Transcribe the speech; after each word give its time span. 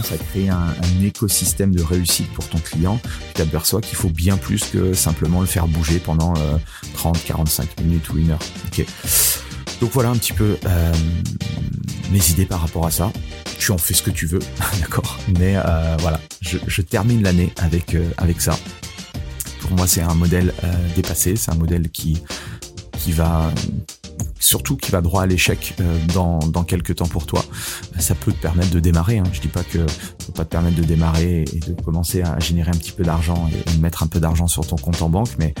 commence 0.00 0.12
à 0.12 0.24
créer 0.24 0.48
un, 0.48 0.74
écosystème 1.02 1.74
de 1.74 1.82
réussite 1.82 2.30
pour 2.32 2.46
ton 2.48 2.58
client, 2.58 3.00
tu 3.02 3.34
t'aperçois 3.34 3.80
qu'il 3.80 3.96
faut 3.96 4.10
bien 4.10 4.36
plus 4.36 4.64
que 4.64 4.92
simplement 4.92 5.40
le 5.40 5.46
faire 5.46 5.66
bouger 5.66 5.98
pendant 5.98 6.34
30, 6.94 7.16
euh, 7.16 7.20
45 7.26 7.80
minutes 7.80 8.10
ou 8.10 8.18
une 8.18 8.30
heure. 8.30 8.38
Donc 9.80 9.90
voilà 9.92 10.10
un 10.10 10.16
petit 10.16 10.32
peu 10.32 10.58
euh, 10.66 10.92
mes 12.12 12.30
idées 12.30 12.44
par 12.44 12.60
rapport 12.60 12.86
à 12.86 12.90
ça. 12.90 13.12
Tu 13.58 13.72
en 13.72 13.78
fais 13.78 13.94
ce 13.94 14.02
que 14.02 14.10
tu 14.10 14.26
veux, 14.26 14.40
d'accord? 14.80 15.18
Mais 15.38 15.54
euh, 15.56 15.96
voilà, 16.00 16.20
je, 16.40 16.82
termine 16.82 17.22
l'année 17.22 17.52
avec 17.56 18.40
ça. 18.40 18.58
Pour 19.60 19.72
moi, 19.72 19.86
c'est 19.86 20.02
un 20.02 20.14
modèle 20.14 20.52
dépassé, 20.96 21.36
c'est 21.36 21.50
un 21.50 21.56
modèle 21.56 21.90
qui 21.90 22.22
va 23.08 23.50
surtout 24.38 24.76
qui 24.76 24.90
va 24.90 25.00
droit 25.00 25.22
à 25.22 25.26
l'échec 25.26 25.74
euh, 25.80 25.98
dans, 26.14 26.38
dans 26.38 26.64
quelques 26.64 26.96
temps 26.96 27.06
pour 27.06 27.26
toi, 27.26 27.44
ça 27.98 28.14
peut 28.14 28.32
te 28.32 28.40
permettre 28.40 28.70
de 28.70 28.80
démarrer. 28.80 29.18
Hein. 29.18 29.24
Je 29.32 29.40
dis 29.40 29.48
pas 29.48 29.64
que 29.64 29.86
ça 29.86 30.26
peut 30.26 30.32
pas 30.32 30.44
te 30.44 30.50
permettre 30.50 30.76
de 30.76 30.84
démarrer 30.84 31.44
et 31.52 31.60
de 31.60 31.80
commencer 31.82 32.22
à 32.22 32.38
générer 32.38 32.70
un 32.70 32.78
petit 32.78 32.92
peu 32.92 33.04
d'argent 33.04 33.48
et, 33.48 33.76
de 33.76 33.80
mettre 33.80 34.02
un 34.02 34.06
peu 34.06 34.20
d'argent 34.20 34.46
sur 34.46 34.66
ton 34.66 34.76
compte 34.76 35.02
en 35.02 35.08
banque, 35.08 35.30
mais 35.38 35.54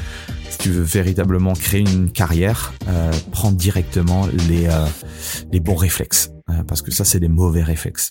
si 0.50 0.58
tu 0.58 0.70
veux 0.70 0.82
véritablement 0.82 1.52
créer 1.52 1.80
une 1.80 2.10
carrière, 2.10 2.72
euh, 2.88 3.12
prends 3.32 3.52
directement 3.52 4.26
les, 4.48 4.66
euh, 4.66 4.86
les 5.52 5.60
bons 5.60 5.74
réflexes, 5.74 6.32
euh, 6.50 6.62
parce 6.64 6.82
que 6.82 6.90
ça 6.90 7.04
c'est 7.04 7.20
des 7.20 7.28
mauvais 7.28 7.62
réflexes 7.62 8.10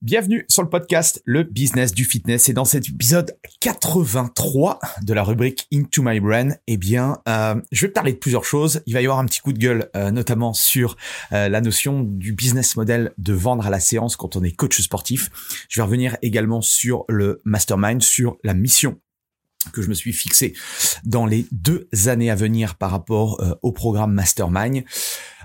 Bienvenue 0.00 0.44
sur 0.48 0.62
le 0.62 0.68
podcast 0.68 1.20
Le 1.24 1.42
Business 1.42 1.92
du 1.92 2.04
Fitness 2.04 2.48
et 2.48 2.52
dans 2.52 2.64
cet 2.64 2.88
épisode 2.88 3.36
83 3.60 4.78
de 5.02 5.12
la 5.12 5.24
rubrique 5.24 5.66
Into 5.74 6.02
My 6.04 6.20
Brain, 6.20 6.50
eh 6.68 6.76
bien, 6.76 7.18
euh, 7.28 7.60
je 7.72 7.84
vais 7.84 7.92
parler 7.92 8.12
de 8.12 8.18
plusieurs 8.18 8.44
choses. 8.44 8.80
Il 8.86 8.94
va 8.94 9.00
y 9.00 9.06
avoir 9.06 9.18
un 9.18 9.24
petit 9.24 9.40
coup 9.40 9.52
de 9.52 9.58
gueule, 9.58 9.90
euh, 9.96 10.12
notamment 10.12 10.52
sur 10.52 10.96
euh, 11.32 11.48
la 11.48 11.60
notion 11.60 12.04
du 12.04 12.32
business 12.32 12.76
model 12.76 13.12
de 13.18 13.32
vendre 13.32 13.66
à 13.66 13.70
la 13.70 13.80
séance 13.80 14.14
quand 14.14 14.36
on 14.36 14.44
est 14.44 14.52
coach 14.52 14.80
sportif. 14.80 15.30
Je 15.68 15.80
vais 15.80 15.84
revenir 15.84 16.16
également 16.22 16.62
sur 16.62 17.04
le 17.08 17.40
mastermind, 17.44 18.00
sur 18.00 18.36
la 18.44 18.54
mission 18.54 19.00
que 19.72 19.82
je 19.82 19.88
me 19.88 19.94
suis 19.94 20.12
fixé 20.12 20.54
dans 21.04 21.26
les 21.26 21.46
deux 21.52 21.88
années 22.06 22.30
à 22.30 22.34
venir 22.34 22.76
par 22.76 22.90
rapport 22.90 23.42
au 23.62 23.72
programme 23.72 24.12
Mastermind. 24.12 24.84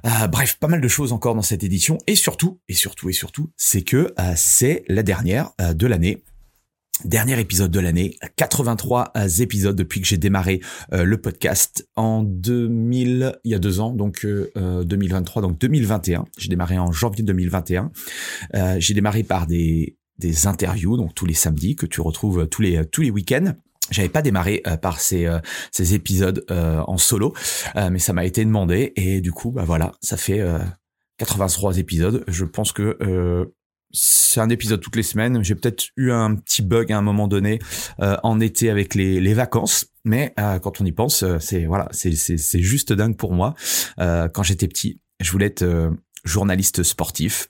Euh, 0.06 0.28
bref, 0.28 0.58
pas 0.60 0.68
mal 0.68 0.82
de 0.82 0.88
choses 0.88 1.14
encore 1.14 1.36
dans 1.36 1.42
cette 1.42 1.64
édition. 1.64 1.98
Et 2.08 2.16
surtout, 2.16 2.60
et 2.68 2.74
surtout, 2.74 3.10
et 3.10 3.14
surtout, 3.14 3.52
c'est 3.56 3.84
que 3.84 4.14
euh, 4.20 4.34
c'est 4.36 4.84
la 4.88 5.04
dernière 5.04 5.52
euh, 5.62 5.74
de 5.74 5.88
l'année. 5.88 6.24
Dernier 7.06 7.40
épisode 7.40 7.72
de 7.72 7.80
l'année, 7.80 8.18
83 8.36 9.14
épisodes 9.40 9.76
depuis 9.76 10.00
que 10.00 10.06
j'ai 10.06 10.20
démarré 10.20 10.62
le 10.92 11.20
podcast 11.20 11.90
en 11.96 12.22
2000, 12.22 13.40
il 13.44 13.52
y 13.52 13.56
a 13.56 13.60
deux 13.60 13.80
ans, 13.80 13.92
donc 13.92 14.26
2023, 14.26 15.42
donc 15.42 15.58
2021. 15.58 16.26
J'ai 16.38 16.50
démarré 16.50 16.78
en 16.78 16.92
janvier 16.92 17.24
2021. 17.24 17.92
j'ai 18.78 18.94
démarré 18.94 19.24
par 19.24 19.48
des, 19.48 19.98
des 20.20 20.46
interviews, 20.46 20.96
donc 20.96 21.16
tous 21.16 21.26
les 21.26 21.34
samedis 21.34 21.76
que 21.76 21.88
tu 21.88 22.00
retrouves 22.00 22.48
tous 22.48 22.62
les 22.62 22.86
tous 22.86 23.02
les 23.02 23.10
week-ends. 23.10 23.56
J'avais 23.92 24.10
pas 24.10 24.22
démarré 24.22 24.62
euh, 24.68 24.78
par 24.78 25.00
ces, 25.00 25.26
euh, 25.26 25.40
ces 25.72 25.94
épisodes 25.94 26.46
euh, 26.52 26.80
en 26.88 26.98
solo, 26.98 27.34
mais 27.76 28.00
ça 28.00 28.14
m'a 28.14 28.26
été 28.26 28.46
demandé 28.46 28.94
et 28.96 29.22
du 29.22 29.32
coup, 29.32 29.52
bah 29.52 29.64
voilà, 29.66 29.92
ça 30.02 30.18
fait 30.18 30.42
83 31.18 31.78
épisodes. 31.78 32.24
Je 32.28 32.46
pense 32.46 32.72
que 32.72 32.98
c'est 33.92 34.42
un 34.42 34.50
épisode 34.50 34.82
toutes 34.82 34.96
les 34.96 35.04
semaines. 35.04 35.44
J'ai 35.44 35.56
peut-être 35.56 35.86
eu 35.98 36.12
un 36.12 36.36
petit 36.36 36.62
bug 36.62 36.92
à 36.92 36.98
un 36.98 37.02
moment 37.02 37.28
donné 37.28 37.60
en 38.00 38.40
été 38.40 38.70
avec 38.70 38.96
les, 38.96 39.20
les 39.20 39.34
vacances, 39.34 39.88
mais 40.06 40.34
quand 40.38 40.82
on 40.82 40.86
y 40.86 40.92
pense, 40.92 41.26
c'est 41.40 41.66
voilà, 41.66 41.88
c'est 41.92 42.16
c'est 42.16 42.62
juste 42.62 42.94
dingue 42.94 43.18
pour 43.18 43.34
moi. 43.34 43.56
quand 43.98 44.44
j'étais 44.44 44.68
petit, 44.68 45.00
je 45.20 45.32
voulais 45.32 45.48
être 45.48 45.92
journaliste 46.24 46.84
sportif 46.84 47.50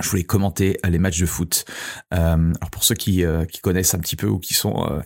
je 0.00 0.08
voulais 0.08 0.24
commenter 0.24 0.78
les 0.88 0.98
matchs 0.98 1.20
de 1.20 1.26
foot. 1.26 1.64
Euh, 2.12 2.18
alors 2.18 2.70
pour 2.70 2.84
ceux 2.84 2.94
qui, 2.94 3.24
euh, 3.24 3.44
qui 3.44 3.60
connaissent 3.60 3.94
un 3.94 3.98
petit 3.98 4.16
peu 4.16 4.26
ou 4.26 4.38
qui 4.38 4.54
sont 4.54 4.86
euh, 4.90 5.00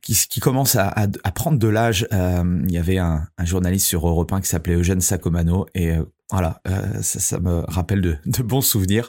qui, 0.00 0.14
qui 0.14 0.40
commencent 0.40 0.76
à, 0.76 0.88
à, 0.88 1.32
prendre 1.32 1.58
de 1.58 1.68
l'âge, 1.68 2.06
euh, 2.12 2.62
il 2.66 2.72
y 2.72 2.78
avait 2.78 2.98
un, 2.98 3.26
un, 3.36 3.44
journaliste 3.44 3.86
sur 3.86 4.06
Europe 4.06 4.32
1 4.32 4.40
qui 4.40 4.48
s'appelait 4.48 4.74
Eugène 4.74 5.00
Sacomano 5.00 5.66
et 5.74 5.94
voilà, 6.30 6.60
ça, 7.00 7.20
ça, 7.20 7.40
me 7.40 7.60
rappelle 7.68 8.02
de, 8.02 8.18
de 8.26 8.42
bons 8.42 8.60
souvenirs. 8.60 9.08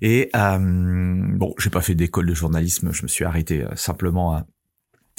Et 0.00 0.30
bon, 0.32 1.52
j'ai 1.58 1.70
pas 1.70 1.80
fait 1.80 1.96
d'école 1.96 2.26
de 2.26 2.34
journalisme, 2.34 2.92
je 2.92 3.02
me 3.02 3.08
suis 3.08 3.24
arrêté 3.24 3.64
simplement 3.74 4.34
à, 4.34 4.46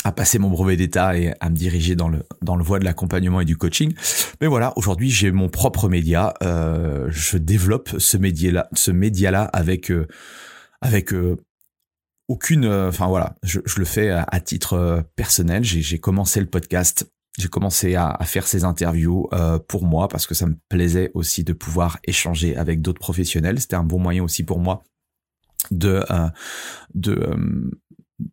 à 0.06 0.12
passer 0.12 0.38
mon 0.38 0.52
brevet 0.52 0.78
d'état 0.78 1.18
et 1.18 1.34
à 1.40 1.50
me 1.50 1.56
diriger 1.56 1.96
dans 1.96 2.08
le 2.08 2.24
dans 2.44 2.56
le 2.56 2.64
voie 2.64 2.78
de 2.78 2.86
l'accompagnement 2.86 3.42
et 3.42 3.46
du 3.46 3.58
coaching. 3.58 3.92
Mais 4.40 4.46
voilà, 4.46 4.72
aujourd'hui 4.78 5.10
j'ai 5.10 5.32
mon 5.32 5.50
propre 5.50 5.90
média. 5.90 6.36
Euh, 6.44 7.08
je 7.10 7.38
développe 7.40 7.90
ce 7.98 8.16
média 8.16 8.52
là, 8.52 8.70
ce 8.74 8.92
média 8.92 9.32
là 9.32 9.46
avec 9.46 9.90
euh, 9.90 10.08
avec 10.80 11.12
euh, 11.12 11.38
aucune. 12.28 12.66
Euh, 12.66 12.90
enfin 12.90 13.08
voilà, 13.08 13.36
je, 13.42 13.60
je, 13.66 13.80
le 13.80 13.86
fais 13.86 14.12
à, 14.12 14.40
titre 14.42 15.04
personnel. 15.16 15.64
J'ai 15.64 15.98
commencé 15.98 16.40
le 16.40 16.46
podcast. 16.46 17.12
J'ai 17.40 17.48
commencé 17.48 17.96
à, 17.96 18.12
à, 18.12 18.26
faire 18.26 18.46
ces 18.46 18.64
interviews 18.64 19.28
pour 19.68 19.86
moi 19.86 20.08
parce 20.08 20.28
que 20.28 20.36
ça 20.36 20.46
me 20.46 20.56
plaisait 20.70 21.10
aussi 21.16 21.44
de 21.44 21.52
pouvoir 21.52 21.98
échanger 22.04 22.56
avec 22.56 22.82
d'autres 22.82 23.02
professionnels. 23.02 23.60
C'était 23.60 23.76
un 23.76 23.84
bon 23.84 24.00
moyen 24.00 24.24
aussi 24.24 24.44
pour 24.44 24.60
moi 24.60 24.84
de 25.72 26.04
de 26.94 27.36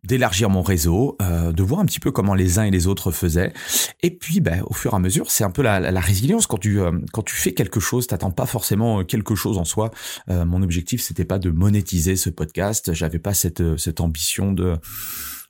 d'élargir 0.03 0.49
mon 0.49 0.61
réseau, 0.61 1.17
euh, 1.21 1.51
de 1.51 1.63
voir 1.63 1.81
un 1.81 1.85
petit 1.85 1.99
peu 1.99 2.11
comment 2.11 2.35
les 2.35 2.57
uns 2.57 2.63
et 2.63 2.71
les 2.71 2.87
autres 2.87 3.11
faisaient. 3.11 3.53
Et 4.01 4.11
puis, 4.11 4.39
ben, 4.39 4.63
au 4.65 4.73
fur 4.73 4.93
et 4.93 4.95
à 4.95 4.99
mesure, 4.99 5.29
c'est 5.29 5.43
un 5.43 5.49
peu 5.49 5.61
la, 5.61 5.79
la, 5.79 5.99
résilience 5.99 6.47
quand 6.47 6.57
tu 6.57 6.79
euh, 6.79 6.91
quand 7.11 7.21
tu 7.21 7.35
fais 7.35 7.53
quelque 7.53 7.79
chose, 7.79 8.07
t'attends 8.07 8.31
pas 8.31 8.45
forcément 8.45 8.99
euh, 8.99 9.03
quelque 9.03 9.35
chose 9.35 9.57
en 9.57 9.65
soi. 9.65 9.91
mon 10.27 10.61
objectif, 10.61 11.01
c'était 11.01 11.25
pas 11.25 11.39
de 11.39 11.49
monétiser 11.49 12.15
ce 12.15 12.29
podcast. 12.29 12.93
J'avais 12.93 13.19
pas 13.19 13.33
cette 13.33 13.77
cette 13.77 13.99
ambition 13.99 14.51
de 14.51 14.77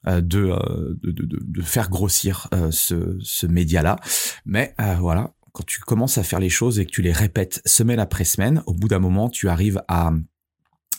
de, 0.06 0.20
de, 0.20 1.12
de, 1.12 1.40
de, 1.42 1.62
faire 1.62 1.90
grossir 1.90 2.50
ce, 2.72 3.18
ce 3.22 3.48
média-là. 3.48 3.96
Mais 4.46 4.76
voilà, 5.00 5.32
quand 5.54 5.66
tu 5.66 5.80
commences 5.80 6.18
à 6.18 6.24
faire 6.24 6.40
les 6.40 6.50
choses 6.50 6.80
et 6.80 6.86
que 6.86 6.92
tu 6.92 7.02
les 7.02 7.14
répètes 7.14 7.62
semaine 7.66 8.00
après 8.00 8.26
semaine, 8.26 8.64
au 8.66 8.74
bout 8.74 8.90
d'un 8.90 9.00
moment, 9.00 9.30
tu 9.30 9.48
arrives 9.48 9.82
à 9.88 10.12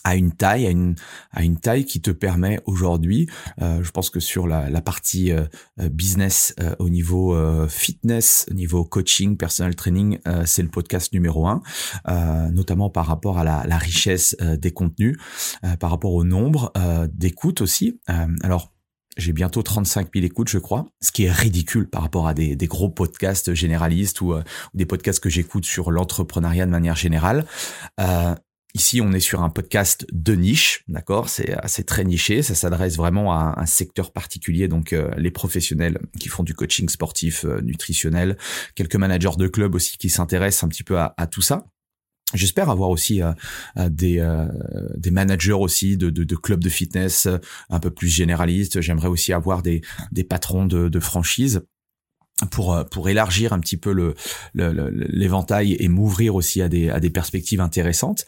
à 0.04 0.16
une 0.16 0.32
taille, 0.32 0.66
à 0.66 0.70
une, 0.70 0.94
à 1.32 1.42
une 1.42 1.58
taille 1.58 1.86
qui 1.86 2.00
te 2.00 2.10
permet 2.10 2.60
aujourd'hui, 2.66 3.28
euh, 3.62 3.82
je 3.82 3.90
pense 3.90 4.10
que 4.10 4.20
sur 4.20 4.46
la, 4.46 4.68
la 4.68 4.82
partie 4.82 5.32
euh, 5.32 5.44
euh, 5.80 5.88
business 5.88 6.54
au 6.78 6.88
niveau 6.88 7.34
fitness, 7.68 8.46
au 8.50 8.54
niveau 8.54 8.84
coaching, 8.84 9.36
personal 9.36 9.74
training, 9.74 10.18
c'est 10.44 10.62
le 10.62 10.68
podcast 10.68 11.12
numéro 11.12 11.46
un, 11.46 11.62
notamment 12.50 12.90
par 12.90 13.06
rapport 13.06 13.38
à 13.38 13.44
la, 13.44 13.64
la 13.66 13.78
richesse 13.78 14.36
des 14.40 14.72
contenus, 14.72 15.16
par 15.80 15.90
rapport 15.90 16.12
au 16.12 16.24
nombre 16.24 16.72
d'écoutes 17.12 17.60
aussi. 17.60 18.00
alors 18.42 18.72
j'ai 19.16 19.32
bientôt 19.32 19.62
35 19.62 20.08
000 20.12 20.26
écoutes, 20.26 20.48
je 20.48 20.58
crois, 20.58 20.86
ce 21.00 21.12
qui 21.12 21.24
est 21.24 21.30
ridicule 21.30 21.88
par 21.88 22.02
rapport 22.02 22.26
à 22.26 22.34
des, 22.34 22.56
des 22.56 22.66
gros 22.66 22.88
podcasts 22.88 23.54
généralistes 23.54 24.20
ou, 24.20 24.34
ou 24.34 24.42
des 24.74 24.86
podcasts 24.86 25.20
que 25.22 25.30
j'écoute 25.30 25.64
sur 25.64 25.90
l'entrepreneuriat 25.90 26.66
de 26.66 26.70
manière 26.70 26.96
générale. 26.96 27.46
Euh, 28.00 28.34
Ici, 28.76 29.00
on 29.00 29.12
est 29.12 29.20
sur 29.20 29.44
un 29.44 29.50
podcast 29.50 30.04
de 30.12 30.34
niche, 30.34 30.82
d'accord? 30.88 31.28
C'est 31.28 31.52
assez 31.52 31.84
très 31.84 32.02
niché, 32.02 32.42
ça 32.42 32.56
s'adresse 32.56 32.96
vraiment 32.96 33.32
à 33.32 33.54
un 33.56 33.66
secteur 33.66 34.12
particulier, 34.12 34.66
donc 34.66 34.92
euh, 34.92 35.12
les 35.16 35.30
professionnels 35.30 36.00
qui 36.18 36.28
font 36.28 36.42
du 36.42 36.54
coaching 36.54 36.88
sportif, 36.88 37.44
euh, 37.44 37.60
nutritionnel, 37.60 38.36
quelques 38.74 38.96
managers 38.96 39.36
de 39.38 39.46
club 39.46 39.76
aussi 39.76 39.96
qui 39.96 40.10
s'intéressent 40.10 40.64
un 40.64 40.68
petit 40.68 40.82
peu 40.82 40.98
à, 40.98 41.14
tout 41.30 41.40
ça. 41.40 41.66
J'espère 42.34 42.68
avoir 42.68 42.90
aussi 42.90 43.22
euh, 43.22 43.32
des, 43.88 44.20
des 44.96 45.10
managers 45.12 45.52
aussi 45.52 45.96
de, 45.96 46.10
de, 46.10 46.24
de, 46.24 46.34
clubs 46.34 46.64
de 46.64 46.68
fitness 46.68 47.28
un 47.70 47.78
peu 47.78 47.90
plus 47.90 48.08
généralistes. 48.08 48.80
J'aimerais 48.80 49.06
aussi 49.06 49.32
avoir 49.32 49.62
des, 49.62 49.82
des 50.10 50.24
patrons 50.24 50.66
de, 50.66 50.88
de 50.88 51.00
franchise 51.00 51.62
pour 52.50 52.74
euh, 52.74 52.84
pour 52.84 53.08
élargir 53.08 53.52
un 53.52 53.60
petit 53.60 53.76
peu 53.76 53.92
le 53.92 54.14
l'éventail 54.54 55.76
et 55.78 55.88
m'ouvrir 55.88 56.34
aussi 56.34 56.62
à 56.62 56.68
des 56.68 56.90
à 56.90 57.00
des 57.00 57.10
perspectives 57.10 57.60
intéressantes. 57.60 58.26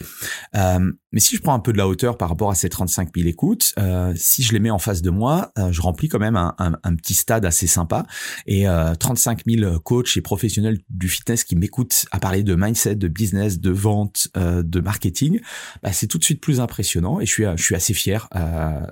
Euh, 0.54 0.92
mais 1.16 1.20
si 1.20 1.34
je 1.34 1.40
prends 1.40 1.54
un 1.54 1.60
peu 1.60 1.72
de 1.72 1.78
la 1.78 1.88
hauteur 1.88 2.18
par 2.18 2.28
rapport 2.28 2.50
à 2.50 2.54
ces 2.54 2.68
35 2.68 3.08
000 3.16 3.26
écoutes, 3.26 3.72
euh, 3.78 4.12
si 4.16 4.42
je 4.42 4.52
les 4.52 4.58
mets 4.58 4.68
en 4.68 4.78
face 4.78 5.00
de 5.00 5.08
moi, 5.08 5.50
euh, 5.58 5.72
je 5.72 5.80
remplis 5.80 6.08
quand 6.08 6.18
même 6.18 6.36
un, 6.36 6.54
un, 6.58 6.94
petit 6.94 7.14
stade 7.14 7.46
assez 7.46 7.66
sympa. 7.66 8.04
Et 8.46 8.68
euh, 8.68 8.94
35 8.94 9.44
000 9.46 9.80
coachs 9.80 10.14
et 10.18 10.20
professionnels 10.20 10.78
du 10.90 11.08
fitness 11.08 11.44
qui 11.44 11.56
m'écoutent 11.56 12.04
à 12.10 12.18
parler 12.18 12.42
de 12.42 12.54
mindset, 12.54 12.96
de 12.96 13.08
business, 13.08 13.60
de 13.60 13.70
vente, 13.70 14.28
euh, 14.36 14.62
de 14.62 14.78
marketing, 14.80 15.40
bah, 15.82 15.90
c'est 15.94 16.06
tout 16.06 16.18
de 16.18 16.24
suite 16.24 16.42
plus 16.42 16.60
impressionnant. 16.60 17.18
Et 17.18 17.24
je 17.24 17.32
suis 17.32 17.44
je 17.56 17.62
suis 17.62 17.74
assez 17.74 17.94
fier 17.94 18.28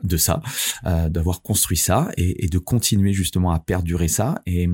de 0.02 0.16
ça, 0.16 0.40
d'avoir 1.10 1.42
construit 1.42 1.76
ça 1.76 2.08
et, 2.16 2.46
et 2.46 2.48
de 2.48 2.58
continuer 2.58 3.12
justement 3.12 3.50
à 3.50 3.58
perdurer 3.58 4.08
ça. 4.08 4.40
Et 4.46 4.66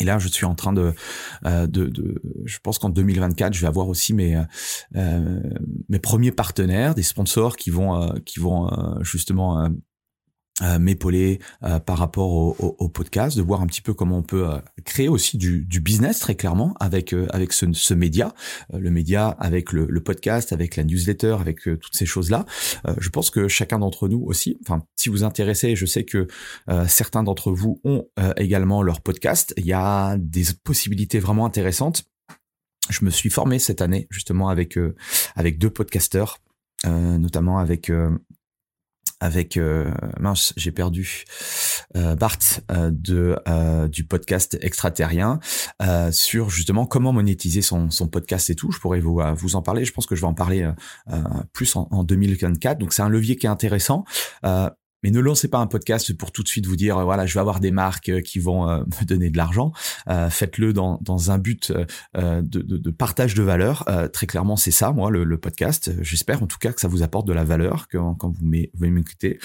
et 0.00 0.04
là, 0.04 0.18
je 0.18 0.28
suis 0.28 0.46
en 0.46 0.54
train 0.54 0.72
de, 0.72 0.94
euh, 1.44 1.66
de, 1.66 1.86
de 1.86 2.20
je 2.46 2.58
pense 2.58 2.78
qu'en 2.78 2.88
2024, 2.88 3.52
je 3.52 3.60
vais 3.60 3.66
avoir 3.66 3.88
aussi 3.88 4.14
mes 4.14 4.42
euh, 4.96 5.40
mes 5.88 5.98
premiers 5.98 6.32
partenaires, 6.32 6.94
des 6.94 7.02
sponsors 7.02 7.56
qui 7.56 7.70
vont 7.70 8.02
euh, 8.02 8.14
qui 8.24 8.40
vont 8.40 8.70
justement 9.02 9.68
euh, 10.62 10.78
m'épauler 10.78 11.40
euh, 11.62 11.78
par 11.78 11.96
rapport 11.96 12.32
au, 12.32 12.76
au, 12.78 12.88
podcast, 12.88 13.36
de 13.36 13.42
voir 13.42 13.62
un 13.62 13.66
petit 13.66 13.80
peu 13.80 13.94
comment 13.94 14.18
on 14.18 14.22
peut 14.22 14.46
euh, 14.46 14.58
créer 14.84 15.08
aussi 15.08 15.38
du, 15.38 15.64
du, 15.64 15.80
business 15.80 16.18
très 16.18 16.34
clairement 16.34 16.74
avec 16.80 17.14
avec 17.30 17.54
ce, 17.54 17.72
ce 17.72 17.94
média, 17.94 18.34
le 18.72 18.90
média 18.90 19.28
avec 19.28 19.72
le, 19.72 19.86
le, 19.86 20.02
podcast, 20.02 20.52
avec 20.52 20.76
la 20.76 20.84
newsletter, 20.84 21.36
avec 21.40 21.62
toutes 21.62 21.94
ces 21.94 22.04
choses 22.04 22.30
là. 22.30 22.44
je 22.98 23.08
pense 23.08 23.30
que 23.30 23.48
chacun 23.48 23.78
d'entre 23.78 24.08
nous 24.08 24.22
aussi, 24.26 24.58
enfin 24.62 24.84
si 24.96 25.08
vous 25.08 25.24
intéressez, 25.24 25.76
je 25.76 25.86
sais 25.86 26.04
que 26.04 26.26
certains 26.86 27.22
d'entre 27.22 27.52
vous 27.52 27.80
ont 27.84 28.06
également 28.36 28.82
leur 28.82 29.00
podcast. 29.00 29.54
Il 29.56 29.66
y 29.66 29.72
a 29.72 30.16
des 30.18 30.44
possibilités 30.62 31.18
vraiment 31.18 31.46
intéressantes. 31.46 32.04
Je 32.90 33.04
me 33.04 33.10
suis 33.10 33.30
formé 33.30 33.58
cette 33.58 33.80
année 33.80 34.06
justement 34.10 34.48
avec 34.48 34.78
avec 35.36 35.58
deux 35.58 35.70
podcasteurs, 35.70 36.38
notamment 36.84 37.58
avec 37.58 37.90
avec 39.20 39.56
euh, 39.56 39.90
mince, 40.18 40.52
j'ai 40.56 40.72
perdu 40.72 41.24
euh, 41.96 42.16
Bart 42.16 42.38
euh, 42.70 42.90
de 42.92 43.36
du 43.88 44.04
podcast 44.04 44.58
extraterrien 44.60 45.40
sur 46.10 46.50
justement 46.50 46.86
comment 46.86 47.12
monétiser 47.12 47.62
son, 47.62 47.90
son 47.90 48.08
podcast 48.08 48.50
et 48.50 48.54
tout. 48.54 48.72
Je 48.72 48.78
pourrais 48.78 49.00
vous 49.00 49.20
vous 49.34 49.56
en 49.56 49.62
parler. 49.62 49.84
Je 49.84 49.92
pense 49.92 50.06
que 50.06 50.16
je 50.16 50.20
vais 50.20 50.26
en 50.26 50.34
parler 50.34 50.70
plus 51.52 51.76
en, 51.76 51.88
en 51.90 52.04
2024. 52.04 52.78
Donc 52.78 52.92
c'est 52.92 53.02
un 53.02 53.08
levier 53.08 53.36
qui 53.36 53.46
est 53.46 53.50
intéressant. 53.50 54.04
Mais 55.02 55.10
ne 55.10 55.20
lancez 55.20 55.48
pas 55.48 55.58
un 55.58 55.66
podcast 55.66 56.12
pour 56.14 56.32
tout 56.32 56.42
de 56.42 56.48
suite 56.48 56.66
vous 56.66 56.76
dire 56.76 56.98
euh, 56.98 57.04
voilà 57.04 57.26
je 57.26 57.34
vais 57.34 57.40
avoir 57.40 57.60
des 57.60 57.70
marques 57.70 58.08
euh, 58.08 58.20
qui 58.20 58.38
vont 58.38 58.68
euh, 58.68 58.78
me 59.00 59.04
donner 59.04 59.30
de 59.30 59.36
l'argent. 59.36 59.72
Faites-le 60.30 60.72
dans, 60.72 60.98
dans 61.02 61.30
un 61.30 61.38
but 61.38 61.72
de, 61.72 62.42
de, 62.42 62.62
de, 62.62 62.90
partage 62.90 63.34
de 63.34 63.42
valeur. 63.42 63.84
très 64.12 64.26
clairement 64.26 64.56
c'est 64.56 64.70
ça 64.70 64.92
moi 64.92 65.10
le, 65.10 65.24
le 65.24 65.38
podcast. 65.38 65.92
J'espère 66.00 66.42
en 66.42 66.46
tout 66.46 66.58
cas 66.58 66.72
que 66.72 66.80
ça 66.80 66.88
vous 66.88 67.02
apporte 67.02 67.26
de 67.26 67.32
la 67.32 67.44
valeur 67.44 67.88
quand, 67.90 68.14
quand 68.14 68.32
vous 68.36 68.90
m'écoutez. 68.90 69.38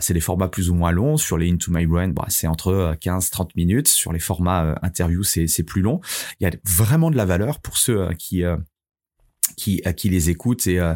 c'est 0.00 0.14
des 0.14 0.20
formats 0.20 0.48
plus 0.48 0.70
ou 0.70 0.74
moins 0.74 0.92
longs. 0.92 1.16
Sur 1.16 1.38
les 1.38 1.50
Into 1.50 1.72
My 1.72 1.86
Brain 1.86 2.08
bah, 2.08 2.26
c'est 2.28 2.46
entre 2.46 2.96
15-30 3.00 3.50
minutes. 3.56 3.88
Sur 3.88 4.12
les 4.12 4.20
formats 4.20 4.78
interview 4.82 5.22
c'est 5.22 5.64
plus 5.64 5.82
long. 5.82 6.00
Il 6.40 6.44
y 6.44 6.46
a 6.46 6.52
vraiment 6.64 7.10
de 7.10 7.16
la 7.16 7.24
valeur 7.24 7.60
pour 7.60 7.76
ceux 7.76 8.08
qui 8.18 8.44
qui 9.56 9.82
qui 9.96 10.08
les 10.08 10.30
écoutent 10.30 10.66
euh, 10.66 10.94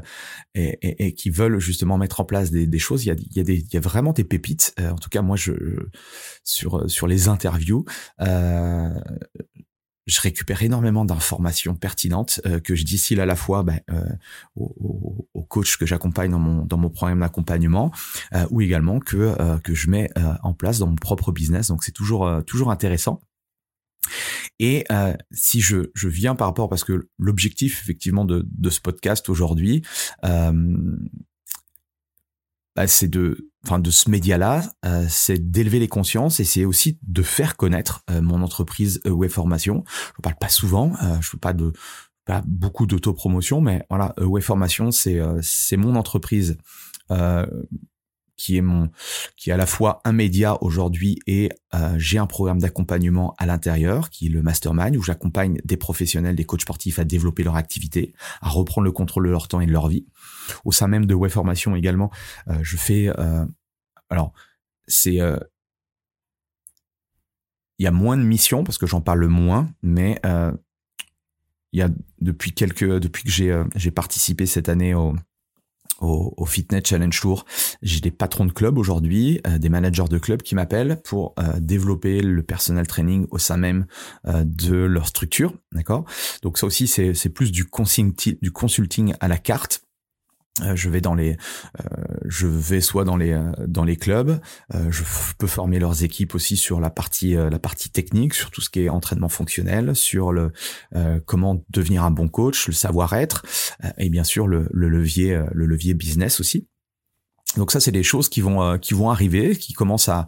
et, 0.55 0.79
et, 0.83 1.07
et, 1.07 1.15
qui 1.15 1.31
veulent 1.31 1.59
justement 1.59 1.99
mettre 1.99 2.21
en 2.21 2.25
place 2.25 2.51
des, 2.51 2.67
des 2.67 2.79
choses. 2.79 3.05
Il 3.05 3.09
y 3.09 3.11
a, 3.11 3.15
il 3.15 3.37
y 3.37 3.41
a, 3.41 3.45
des, 3.45 3.59
il 3.59 3.75
y 3.75 3.77
a 3.77 3.81
vraiment 3.81 4.13
des 4.13 4.25
pépites. 4.25 4.75
Euh, 4.81 4.91
en 4.91 4.97
tout 4.97 5.09
cas, 5.09 5.23
moi, 5.23 5.37
je 5.37 5.53
sur 6.45 6.89
sur 6.91 7.07
les 7.07 7.29
interviews, 7.29 7.85
euh, 8.21 8.89
je 10.07 10.21
récupère 10.21 10.63
énormément 10.63 11.05
d'informations 11.05 11.75
pertinentes 11.75 12.41
euh, 12.47 12.61
que 12.61 12.77
je 12.77 12.85
distille 12.85 13.21
à 13.21 13.27
la 13.27 13.35
fois 13.35 13.65
ben, 13.65 13.81
euh, 13.91 14.09
aux, 14.55 15.29
aux, 15.35 15.43
coachs 15.43 15.77
que 15.77 15.87
j'accompagne 15.87 16.31
dans 16.31 16.39
mon 16.39 16.65
dans 16.65 16.79
mon 16.79 16.91
programme 16.91 17.21
d'accompagnement 17.21 17.93
ou 18.51 18.61
également 18.61 18.99
que 18.99 19.35
que 19.61 19.75
je 19.75 19.89
mets 19.89 20.11
en 20.43 20.55
place 20.55 20.79
dans 20.79 20.89
mon 20.89 20.97
propre 20.97 21.31
business. 21.33 21.69
Donc 21.69 21.85
c'est 21.85 21.93
toujours 21.93 22.45
toujours 22.47 22.71
intéressant. 22.71 23.21
Et 24.59 24.85
euh, 24.91 25.15
si 25.33 25.61
je, 25.61 25.91
viens 26.05 26.35
par 26.35 26.49
rapport, 26.49 26.69
parce 26.69 26.85
que 26.85 27.09
l'objectif 27.19 27.83
effectivement 27.83 28.25
de, 28.25 28.71
ce 28.71 28.81
podcast 28.81 29.29
aujourd'hui, 29.29 29.83
euh, 30.25 30.77
bah, 32.75 32.87
c'est 32.87 33.09
de, 33.09 33.51
enfin 33.65 33.79
de 33.79 33.91
ce 33.91 34.11
média-là, 34.11 34.63
euh, 34.85 35.07
c'est 35.09 35.51
d'élever 35.51 35.79
les 35.79 35.89
consciences 35.89 36.41
et 36.41 36.45
c'est 36.45 36.65
aussi 36.65 36.99
de 37.03 37.23
faire 37.23 37.57
connaître 37.57 38.03
mon 38.11 38.43
entreprise 38.43 39.01
Web 39.05 39.31
Formation. 39.31 39.85
Je 40.17 40.23
parle 40.23 40.37
pas 40.37 40.49
souvent, 40.49 40.93
je 41.01 41.17
ne 41.17 41.23
fais 41.23 41.39
pas 41.39 41.53
de 41.53 41.73
pas 42.25 42.43
beaucoup 42.45 42.87
d'autopromotion, 42.87 43.61
mais 43.61 43.87
voilà, 43.89 44.13
Web 44.19 44.43
Formation, 44.43 44.91
c'est 44.91 45.77
mon 45.77 45.95
entreprise 45.95 46.59
qui 48.37 48.57
est 48.57 48.61
mon 48.61 48.91
qui 49.37 49.51
est 49.51 49.53
à 49.53 49.57
la 49.57 49.67
fois 49.67 50.01
un 50.05 50.13
média 50.13 50.63
aujourd'hui 50.63 51.19
et 51.27 51.51
euh, 51.75 51.95
j'ai 51.99 52.19
un 52.19 52.27
programme 52.27 52.59
d'accompagnement 52.59 53.35
à 53.39 53.47
l'intérieur 53.47 54.11
qui 54.11 54.27
est 54.27 54.31
le 54.31 54.43
mastermind 54.43 54.97
où 54.97 55.03
j'accompagne 55.03 55.59
des 55.65 55.77
professionnels 55.77 56.37
des 56.37 56.45
coachs 56.45 56.63
sportifs 56.63 56.99
à 56.99 57.05
développer 57.05 57.43
leur 57.43 57.57
activité 57.57 58.15
à 58.41 58.49
reprendre 58.49 58.85
le 58.85 58.93
contrôle 58.93 59.27
de 59.27 59.31
leur 59.31 59.49
temps 59.49 59.61
et 59.61 59.67
de 59.67 59.73
leur 59.73 59.89
vie. 59.89 60.07
Au 60.65 60.73
sein 60.73 60.87
même 60.87 61.07
de 61.07 61.15
web 61.15 61.31
formation 61.31 61.75
également 61.77 62.11
euh, 62.49 62.59
je 62.63 62.77
fais 62.77 63.11
euh, 63.19 63.45
alors 64.11 64.33
c'est 64.87 65.21
euh, 65.21 65.39
il 67.79 67.85
y 67.85 67.87
a 67.87 67.93
moins 67.93 68.17
de 68.17 68.23
missions 68.23 68.65
parce 68.65 68.79
que 68.79 68.87
j'en 68.87 69.01
parle 69.01 69.27
moins 69.27 69.71
mais 69.83 70.21
euh, 70.25 70.53
il 71.73 71.81
y 71.81 71.83
a 71.83 71.89
depuis 72.21 72.53
quelques 72.53 72.99
depuis 72.99 73.25
que 73.25 73.31
j'ai 73.31 73.63
j'ai 73.75 73.91
participé 73.91 74.47
cette 74.47 74.69
année 74.69 74.95
au 74.95 75.15
au, 76.01 76.45
Fitness 76.47 76.83
Challenge 76.85 77.19
Tour. 77.21 77.45
J'ai 77.83 78.01
des 78.01 78.11
patrons 78.11 78.45
de 78.45 78.53
club 78.53 78.79
aujourd'hui, 78.79 79.41
euh, 79.47 79.59
des 79.59 79.69
managers 79.69 80.05
de 80.09 80.19
club 80.19 80.43
qui 80.43 80.55
m'appellent 80.55 81.01
pour 81.05 81.35
euh, 81.39 81.59
développer 81.59 82.21
le 82.21 82.43
personal 82.43 82.87
training 82.87 83.27
au 83.31 83.39
sein 83.39 83.57
même 83.57 83.87
euh, 84.27 84.45
de 84.45 84.77
leur 84.77 85.09
structure, 85.09 85.53
d'accord? 85.73 86.05
Donc 86.43 86.59
ça 86.59 86.67
aussi 86.67 86.87
c'est 86.87 87.29
plus 87.29 87.53
du 87.53 87.65
consulting, 87.65 88.37
du 88.41 88.53
consulting 88.53 89.15
à 89.21 89.29
la 89.29 89.39
carte 89.39 89.86
je 90.75 90.89
vais 90.89 91.01
dans 91.01 91.15
les, 91.15 91.37
euh, 91.81 92.05
je 92.25 92.47
vais 92.47 92.81
soit 92.81 93.05
dans 93.05 93.17
les 93.17 93.33
euh, 93.33 93.53
dans 93.67 93.85
les 93.85 93.97
clubs, 93.97 94.41
je 94.73 95.03
peux 95.39 95.47
former 95.47 95.79
leurs 95.79 96.03
équipes 96.03 96.35
aussi 96.35 96.57
sur 96.57 96.81
la 96.81 96.91
partie 96.91 97.35
la 97.35 97.59
partie 97.59 97.91
technique, 97.91 98.35
sur 98.35 98.51
tout 98.51 98.61
ce 98.61 98.71
qui 98.71 98.81
est 98.81 98.89
entraînement 98.89 99.29
fonctionnel, 99.29 99.95
sur 99.95 100.33
le 100.33 100.53
comment 101.25 101.65
devenir 101.71 102.05
un 102.05 102.11
bon 102.11 102.29
coach, 102.29 102.67
le 102.67 102.73
savoir-être, 102.73 103.45
et 103.99 104.09
bien 104.11 104.25
sûr 104.25 104.47
le, 104.47 104.69
le 104.73 104.89
levier 104.89 105.41
le 105.53 105.67
levier 105.67 105.95
business 105.95 106.41
aussi. 106.41 106.69
Donc 107.57 107.73
ça, 107.73 107.81
c'est 107.81 107.93
des 107.93 108.03
choses 108.03 108.29
qui 108.29 108.41
vont 108.41 108.63
euh, 108.63 108.79
qui 108.79 108.95
vont 108.95 109.11
arriver, 109.11 109.57
qui 109.57 109.73
commencent 109.73 110.09
à, 110.09 110.27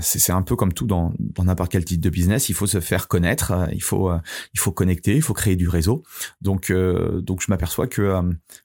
c'est 0.00 0.32
un 0.32 0.42
peu 0.42 0.56
comme 0.56 0.72
tout 0.72 0.86
dans 0.86 1.12
dans 1.18 1.44
n'importe 1.44 1.72
quel 1.72 1.84
type 1.84 2.00
de 2.00 2.10
business, 2.10 2.48
il 2.48 2.54
faut 2.54 2.66
se 2.66 2.80
faire 2.80 3.08
connaître, 3.08 3.52
euh, 3.52 3.66
il 3.72 3.82
faut 3.82 4.10
euh, 4.10 4.18
il 4.52 4.60
faut 4.60 4.72
connecter, 4.72 5.16
il 5.16 5.22
faut 5.22 5.34
créer 5.34 5.56
du 5.56 5.68
réseau. 5.68 6.02
Donc 6.40 6.72
donc 6.72 7.42
je 7.42 7.46
m'aperçois 7.48 7.86
que 7.86 8.20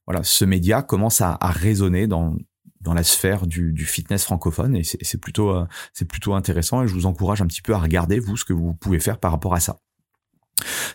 voilà, 0.05 0.23
ce 0.23 0.45
média 0.45 0.81
commence 0.81 1.21
à, 1.21 1.37
à 1.39 1.51
résonner 1.51 2.07
dans 2.07 2.35
dans 2.81 2.93
la 2.93 3.03
sphère 3.03 3.45
du, 3.45 3.73
du 3.73 3.85
fitness 3.85 4.23
francophone 4.23 4.73
et 4.75 4.83
c'est 4.83 5.19
plutôt 5.19 5.53
c'est 5.93 6.05
plutôt 6.05 6.33
intéressant 6.33 6.83
et 6.83 6.87
je 6.87 6.93
vous 6.93 7.05
encourage 7.05 7.41
un 7.41 7.47
petit 7.47 7.61
peu 7.61 7.73
à 7.73 7.79
regarder 7.79 8.19
vous 8.19 8.37
ce 8.37 8.45
que 8.45 8.53
vous 8.53 8.73
pouvez 8.73 8.99
faire 8.99 9.19
par 9.19 9.31
rapport 9.31 9.53
à 9.53 9.59
ça. 9.59 9.79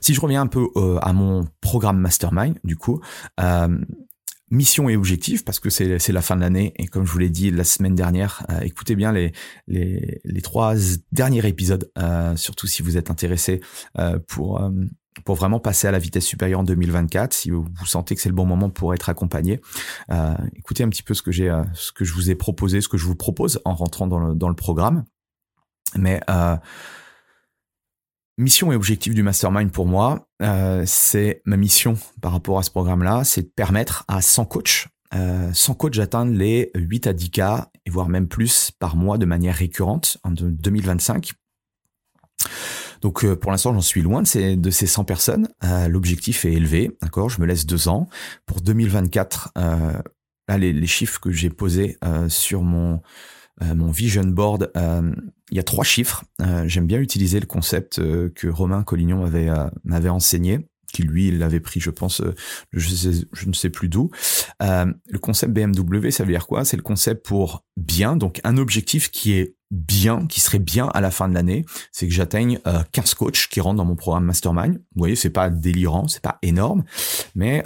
Si 0.00 0.14
je 0.14 0.20
reviens 0.20 0.42
un 0.42 0.46
peu 0.46 0.68
à 1.02 1.12
mon 1.12 1.46
programme 1.60 1.98
mastermind, 1.98 2.58
du 2.64 2.76
coup, 2.76 3.00
mission 4.50 4.88
et 4.88 4.96
objectif 4.96 5.44
parce 5.44 5.58
que 5.58 5.70
c'est 5.70 6.12
la 6.12 6.22
fin 6.22 6.36
de 6.36 6.40
l'année 6.40 6.74
et 6.76 6.86
comme 6.86 7.06
je 7.06 7.12
vous 7.12 7.18
l'ai 7.18 7.30
dit 7.30 7.50
la 7.50 7.64
semaine 7.64 7.94
dernière, 7.94 8.44
euh, 8.50 8.60
écoutez 8.60 8.94
bien 8.94 9.12
les, 9.12 9.32
les, 9.66 10.20
les 10.24 10.42
trois 10.42 10.74
derniers 11.12 11.46
épisodes, 11.46 11.90
euh, 11.98 12.36
surtout 12.36 12.66
si 12.66 12.82
vous 12.82 12.96
êtes 12.96 13.10
intéressé 13.10 13.60
euh, 13.98 14.18
pour 14.28 14.60
pour 15.24 15.36
vraiment 15.36 15.60
passer 15.60 15.86
à 15.86 15.92
la 15.92 16.00
vitesse 16.00 16.24
supérieure 16.24 16.60
en 16.60 16.64
2024, 16.64 17.32
si 17.32 17.50
vous, 17.50 17.64
sentez 17.86 18.16
que 18.16 18.20
c'est 18.20 18.28
le 18.28 18.34
bon 18.34 18.46
moment 18.46 18.68
pour 18.68 18.94
être 18.94 19.08
accompagné, 19.08 19.60
écoutez 20.56 20.82
un 20.82 20.88
petit 20.88 21.04
peu 21.04 21.14
ce 21.14 21.22
que 21.22 21.30
j'ai, 21.30 21.56
ce 21.72 21.92
que 21.92 22.04
je 22.04 22.12
vous 22.14 22.30
ai 22.30 22.34
proposé, 22.34 22.80
ce 22.80 22.88
que 22.88 22.98
je 22.98 23.04
vous 23.04 23.14
propose 23.14 23.60
en 23.64 23.74
rentrant 23.74 24.08
dans 24.08 24.18
le, 24.18 24.34
dans 24.34 24.48
le 24.48 24.56
programme. 24.56 25.04
Mais 25.96 26.20
mission 28.38 28.72
et 28.72 28.76
objectif 28.76 29.14
du 29.14 29.22
mastermind 29.22 29.70
pour 29.70 29.86
moi, 29.86 30.28
euh, 30.42 30.84
c'est 30.86 31.42
ma 31.44 31.56
mission 31.56 31.96
par 32.20 32.32
rapport 32.32 32.58
à 32.58 32.62
ce 32.62 32.70
programme-là, 32.70 33.24
c'est 33.24 33.42
de 33.42 33.52
permettre 33.54 34.04
à 34.08 34.20
100 34.20 34.44
coachs, 34.46 34.88
euh, 35.14 35.52
100 35.52 35.74
coachs 35.74 35.96
d'atteindre 35.96 36.32
les 36.32 36.70
8 36.74 37.06
à 37.06 37.12
10 37.12 37.30
cas, 37.30 37.68
et 37.86 37.90
voire 37.90 38.08
même 38.08 38.28
plus 38.28 38.70
par 38.78 38.96
mois 38.96 39.18
de 39.18 39.26
manière 39.26 39.54
récurrente 39.54 40.18
en 40.24 40.30
2025. 40.30 41.32
Donc 43.00 43.24
euh, 43.24 43.36
pour 43.36 43.50
l'instant 43.50 43.74
j'en 43.74 43.82
suis 43.82 44.00
loin 44.00 44.22
de 44.22 44.26
ces, 44.26 44.56
de 44.56 44.70
ces 44.70 44.86
100 44.86 45.04
personnes. 45.04 45.48
Euh, 45.62 45.88
l'objectif 45.88 46.44
est 46.44 46.52
élevé, 46.52 46.90
d'accord 47.02 47.28
Je 47.28 47.40
me 47.40 47.46
laisse 47.46 47.66
deux 47.66 47.88
ans. 47.88 48.08
Pour 48.46 48.60
2024, 48.62 49.52
euh, 49.58 49.92
là 50.48 50.58
les, 50.58 50.72
les, 50.72 50.86
chiffres 50.86 51.20
que 51.20 51.30
j'ai 51.30 51.50
posés 51.50 51.98
sur 52.28 52.62
mon 52.62 53.00
euh, 53.62 53.74
mon 53.74 53.90
vision 53.90 54.24
board, 54.24 54.70
euh, 54.76 55.12
il 55.50 55.56
y 55.56 55.60
a 55.60 55.62
trois 55.62 55.84
chiffres. 55.84 56.24
Euh, 56.40 56.64
j'aime 56.66 56.86
bien 56.86 56.98
utiliser 56.98 57.40
le 57.40 57.46
concept 57.46 58.00
que 58.34 58.48
Romain 58.48 58.82
Collignon 58.82 59.24
avait 59.24 59.50
m'avait 59.84 60.08
enseigné 60.08 60.68
qui 60.92 61.02
lui 61.02 61.32
l'avait 61.32 61.58
pris 61.58 61.80
je 61.80 61.90
pense 61.90 62.22
je, 62.72 63.48
ne 63.48 63.52
sais 63.52 63.70
plus 63.70 63.88
d'où. 63.88 64.10
Le 64.60 65.18
concept 65.18 65.52
BMW 65.52 66.10
ça 66.10 66.24
veut 66.24 66.32
dire 66.32 66.46
quoi? 66.46 66.64
C'est 66.64 66.76
le 66.76 66.82
concept 66.82 67.26
pour 67.26 67.64
bien 67.76 68.16
donc 68.16 68.40
un 68.44 68.56
objectif 68.56 69.10
qui 69.10 69.32
est 69.32 69.56
bien 69.72 70.26
qui 70.26 70.40
serait 70.40 70.60
bien 70.60 70.86
à 70.94 71.00
la 71.00 71.10
fin 71.10 71.28
de 71.28 71.34
l'année. 71.34 71.64
C'est 71.90 72.06
que 72.06 72.14
j'atteigne 72.14 72.60
15 72.92 73.14
coachs 73.14 73.48
qui 73.50 73.60
rentrent 73.60 73.78
dans 73.78 73.84
mon 73.84 73.96
programme 73.96 74.24
mastermind. 74.24 74.74
Vous 74.74 74.98
voyez 74.98 75.16
c'est 75.16 75.30
pas 75.30 75.50
délirant 75.50 76.06
c'est 76.06 76.22
pas 76.22 76.38
énorme 76.42 76.84
mais 77.34 77.62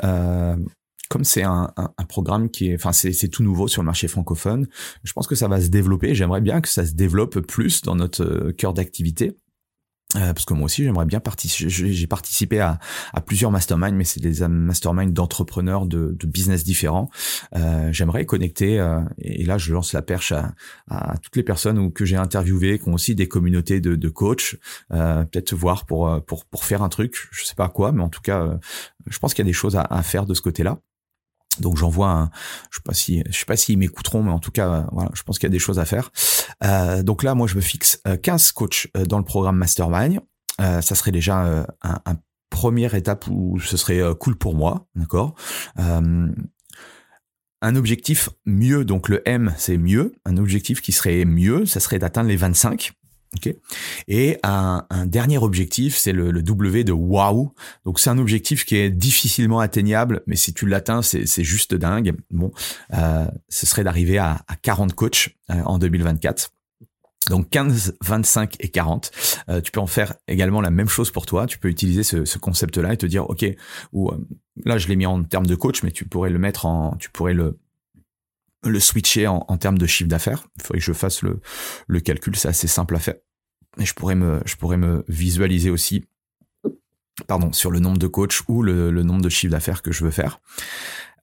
comme 1.08 1.24
c'est 1.24 1.42
un, 1.42 1.72
un, 1.76 2.04
programme 2.04 2.50
qui 2.50 2.70
est, 2.70 2.74
enfin 2.74 2.92
c'est 2.92 3.28
tout 3.28 3.42
nouveau 3.42 3.68
sur 3.68 3.82
le 3.82 3.86
marché 3.86 4.08
francophone, 4.08 4.66
je 5.04 5.12
pense 5.12 5.26
que 5.26 5.34
ça 5.34 5.48
va 5.48 5.60
se 5.60 5.68
développer. 5.68 6.14
J'aimerais 6.14 6.40
bien 6.40 6.60
que 6.60 6.68
ça 6.68 6.86
se 6.86 6.92
développe 6.92 7.40
plus 7.40 7.82
dans 7.82 7.96
notre 7.96 8.22
euh, 8.22 8.52
cœur 8.52 8.74
d'activité. 8.74 9.36
Euh, 10.16 10.32
parce 10.32 10.46
que 10.46 10.54
moi 10.54 10.64
aussi 10.64 10.84
j'aimerais 10.84 11.04
bien 11.04 11.20
participer. 11.20 11.68
J'ai 11.68 12.06
participé 12.06 12.60
à, 12.60 12.78
à, 13.12 13.20
plusieurs 13.20 13.50
masterminds, 13.50 13.94
mais 13.94 14.04
c'est 14.04 14.20
des 14.20 14.48
masterminds 14.48 15.12
d'entrepreneurs 15.12 15.84
de, 15.84 16.16
de, 16.18 16.26
business 16.26 16.64
différents. 16.64 17.10
Euh, 17.54 17.92
j'aimerais 17.92 18.24
connecter, 18.24 18.80
euh, 18.80 19.00
et 19.18 19.44
là 19.44 19.58
je 19.58 19.70
lance 19.74 19.92
la 19.92 20.00
perche 20.00 20.32
à, 20.32 20.54
à 20.88 21.18
toutes 21.18 21.36
les 21.36 21.42
personnes 21.42 21.92
que 21.92 22.06
j'ai 22.06 22.16
interviewées, 22.16 22.78
qui 22.78 22.88
ont 22.88 22.94
aussi 22.94 23.14
des 23.14 23.28
communautés 23.28 23.82
de, 23.82 23.96
de 23.96 24.08
coachs. 24.08 24.56
Euh, 24.92 25.24
peut-être 25.26 25.52
voir 25.52 25.84
pour, 25.84 26.24
pour 26.24 26.46
pour 26.46 26.64
faire 26.64 26.82
un 26.82 26.88
truc, 26.88 27.28
je 27.30 27.44
sais 27.44 27.54
pas 27.54 27.68
quoi, 27.68 27.92
mais 27.92 28.02
en 28.02 28.08
tout 28.08 28.22
cas, 28.22 28.58
je 29.08 29.18
pense 29.18 29.34
qu'il 29.34 29.44
y 29.44 29.46
a 29.46 29.50
des 29.50 29.52
choses 29.52 29.76
à, 29.76 29.82
à 29.82 30.02
faire 30.02 30.24
de 30.24 30.32
ce 30.32 30.40
côté-là. 30.40 30.80
Donc 31.60 31.76
j'envoie 31.76 32.10
un, 32.10 32.30
je 32.70 32.78
sais 32.78 32.82
pas 32.84 32.94
si, 32.94 33.22
je 33.28 33.38
sais 33.38 33.44
pas 33.44 33.56
s'ils 33.56 33.78
m'écouteront, 33.78 34.22
mais 34.22 34.30
en 34.30 34.38
tout 34.38 34.50
cas, 34.50 34.86
voilà, 34.92 35.10
je 35.14 35.22
pense 35.22 35.38
qu'il 35.38 35.46
y 35.46 35.50
a 35.50 35.52
des 35.52 35.58
choses 35.58 35.78
à 35.78 35.84
faire. 35.84 36.10
Euh, 36.64 37.02
donc 37.02 37.22
là, 37.22 37.34
moi, 37.34 37.46
je 37.46 37.56
me 37.56 37.60
fixe 37.60 38.00
15 38.22 38.48
euh, 38.48 38.52
coachs 38.54 38.88
euh, 38.96 39.04
dans 39.04 39.18
le 39.18 39.24
programme 39.24 39.56
Mastermind. 39.56 40.20
Euh, 40.60 40.80
ça 40.80 40.94
serait 40.94 41.12
déjà 41.12 41.66
un, 41.82 42.16
première 42.50 42.94
étape 42.94 43.26
où 43.28 43.60
ce 43.60 43.76
serait 43.76 44.00
cool 44.18 44.36
pour 44.36 44.54
moi, 44.54 44.86
d'accord? 44.96 45.34
un 47.60 47.74
objectif 47.76 48.30
mieux, 48.46 48.84
donc 48.84 49.08
le 49.08 49.22
M, 49.28 49.52
c'est 49.58 49.76
mieux. 49.76 50.14
Un 50.24 50.36
objectif 50.36 50.80
qui 50.80 50.92
serait 50.92 51.24
mieux, 51.24 51.66
ça 51.66 51.80
serait 51.80 51.98
d'atteindre 51.98 52.28
les 52.28 52.36
25. 52.36 52.92
Okay. 53.36 53.58
Et 54.08 54.38
un, 54.42 54.86
un, 54.88 55.06
dernier 55.06 55.36
objectif, 55.36 55.96
c'est 55.96 56.12
le, 56.12 56.30
le, 56.30 56.42
W 56.42 56.82
de 56.82 56.92
wow. 56.92 57.52
Donc 57.84 58.00
c'est 58.00 58.08
un 58.08 58.16
objectif 58.16 58.64
qui 58.64 58.76
est 58.76 58.88
difficilement 58.88 59.60
atteignable, 59.60 60.22
mais 60.26 60.34
si 60.34 60.54
tu 60.54 60.66
l'atteins, 60.66 61.02
c'est 61.02 61.44
juste 61.44 61.74
dingue. 61.74 62.14
Bon, 62.30 62.52
euh, 62.94 63.26
ce 63.48 63.66
serait 63.66 63.84
d'arriver 63.84 64.16
à, 64.16 64.42
à, 64.48 64.56
40 64.56 64.94
coachs 64.94 65.28
euh, 65.50 65.60
en 65.66 65.78
2024. 65.78 66.52
Donc 67.28 67.50
15, 67.50 67.98
25 68.02 68.56
et 68.60 68.68
40. 68.68 69.10
Euh, 69.48 69.60
tu 69.60 69.70
peux 69.70 69.80
en 69.80 69.86
faire 69.86 70.14
également 70.28 70.60
la 70.60 70.70
même 70.70 70.88
chose 70.88 71.10
pour 71.10 71.26
toi. 71.26 71.46
Tu 71.46 71.58
peux 71.58 71.68
utiliser 71.68 72.02
ce, 72.02 72.24
ce 72.24 72.38
concept-là 72.38 72.94
et 72.94 72.96
te 72.96 73.06
dire, 73.06 73.28
ok, 73.28 73.44
ou 73.92 74.10
euh, 74.10 74.16
là 74.64 74.78
je 74.78 74.88
l'ai 74.88 74.96
mis 74.96 75.06
en 75.06 75.22
termes 75.22 75.46
de 75.46 75.54
coach, 75.54 75.82
mais 75.82 75.90
tu 75.90 76.06
pourrais 76.06 76.30
le 76.30 76.38
mettre 76.38 76.66
en, 76.66 76.96
tu 76.98 77.10
pourrais 77.10 77.34
le 77.34 77.58
le 78.64 78.80
switcher 78.80 79.26
en, 79.26 79.56
termes 79.56 79.78
de 79.78 79.86
chiffre 79.86 80.08
d'affaires. 80.08 80.44
Il 80.56 80.62
faudrait 80.62 80.78
que 80.78 80.84
je 80.84 80.92
fasse 80.92 81.22
le, 81.22 82.00
calcul, 82.00 82.36
c'est 82.36 82.48
assez 82.48 82.66
simple 82.66 82.96
à 82.96 82.98
faire. 82.98 83.14
Et 83.78 83.84
je 83.84 83.94
pourrais 83.94 84.14
me, 84.14 84.40
je 84.44 84.56
pourrais 84.56 84.76
me 84.76 85.04
visualiser 85.08 85.70
aussi, 85.70 86.04
pardon, 87.26 87.52
sur 87.52 87.70
le 87.70 87.78
nombre 87.78 87.98
de 87.98 88.06
coachs 88.06 88.40
ou 88.48 88.62
le, 88.62 88.90
nombre 89.02 89.22
de 89.22 89.28
chiffres 89.28 89.52
d'affaires 89.52 89.82
que 89.82 89.92
je 89.92 90.04
veux 90.04 90.10
faire. 90.10 90.40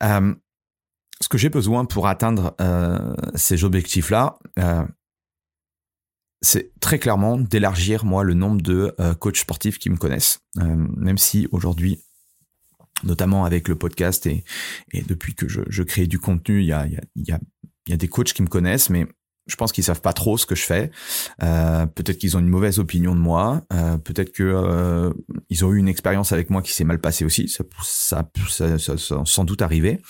Euh, 0.03 0.33
ce 1.21 1.29
que 1.29 1.37
j'ai 1.37 1.49
besoin 1.49 1.85
pour 1.85 2.07
atteindre 2.07 2.55
euh, 2.61 3.15
ces 3.35 3.63
objectifs-là, 3.63 4.37
euh, 4.59 4.85
c'est 6.41 6.77
très 6.79 6.99
clairement 6.99 7.37
d'élargir 7.37 8.05
moi 8.05 8.23
le 8.23 8.33
nombre 8.33 8.61
de 8.61 8.95
coachs 9.19 9.37
sportifs 9.37 9.79
qui 9.79 9.89
me 9.89 9.97
connaissent. 9.97 10.41
Même 10.55 11.17
si 11.17 11.47
aujourd'hui 11.51 12.04
notamment 13.03 13.45
avec 13.45 13.67
le 13.67 13.75
podcast 13.75 14.25
et, 14.25 14.43
depuis 15.07 15.35
que 15.35 15.47
je, 15.47 15.83
crée 15.83 16.07
du 16.07 16.19
contenu, 16.19 16.61
il 16.61 16.67
y 16.67 16.73
a, 16.73 16.87
il 16.87 17.27
y, 17.27 17.31
a, 17.31 17.97
des 17.97 18.07
coachs 18.07 18.33
qui 18.33 18.41
me 18.41 18.47
connaissent, 18.47 18.89
mais 18.89 19.07
je 19.47 19.55
pense 19.55 19.71
qu'ils 19.71 19.83
savent 19.83 20.01
pas 20.01 20.13
trop 20.13 20.37
ce 20.37 20.45
que 20.45 20.55
je 20.55 20.63
fais. 20.63 20.91
Euh, 21.43 21.85
peut-être 21.85 22.17
qu'ils 22.17 22.35
ont 22.35 22.39
une 22.39 22.47
mauvaise 22.47 22.79
opinion 22.79 23.13
de 23.13 23.19
moi. 23.19 23.61
Euh, 23.73 23.97
peut-être 23.97 24.31
que 24.31 24.43
euh, 24.43 25.13
ils 25.49 25.63
ont 25.63 25.71
eu 25.71 25.77
une 25.77 25.87
expérience 25.87 26.31
avec 26.31 26.49
moi 26.49 26.61
qui 26.61 26.71
s'est 26.71 26.83
mal 26.83 26.99
passée 26.99 27.25
aussi. 27.25 27.47
Ça, 27.47 27.63
ça, 27.83 28.27
ça, 28.49 28.97
ça, 28.97 29.21
sans 29.23 29.43
doute 29.43 29.61
arrivé. 29.61 30.01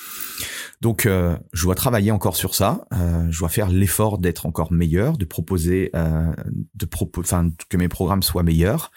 Donc, 0.82 1.06
je 1.06 1.64
dois 1.64 1.76
travailler 1.76 2.12
encore 2.12 2.36
sur 2.36 2.54
ça. 2.56 2.86
Je 2.92 3.40
dois 3.40 3.50
faire 3.50 3.70
l'effort 3.70 4.20
d'être 4.20 4.46
encore 4.46 4.72
meilleur, 4.72 5.18
de 5.18 5.26
proposer, 5.26 5.92
de 5.94 6.88
enfin 7.18 7.50
que 7.70 7.78
mes 7.78 7.88
programmes 7.88 8.24
soient 8.24 8.44
meilleurs 8.44 8.92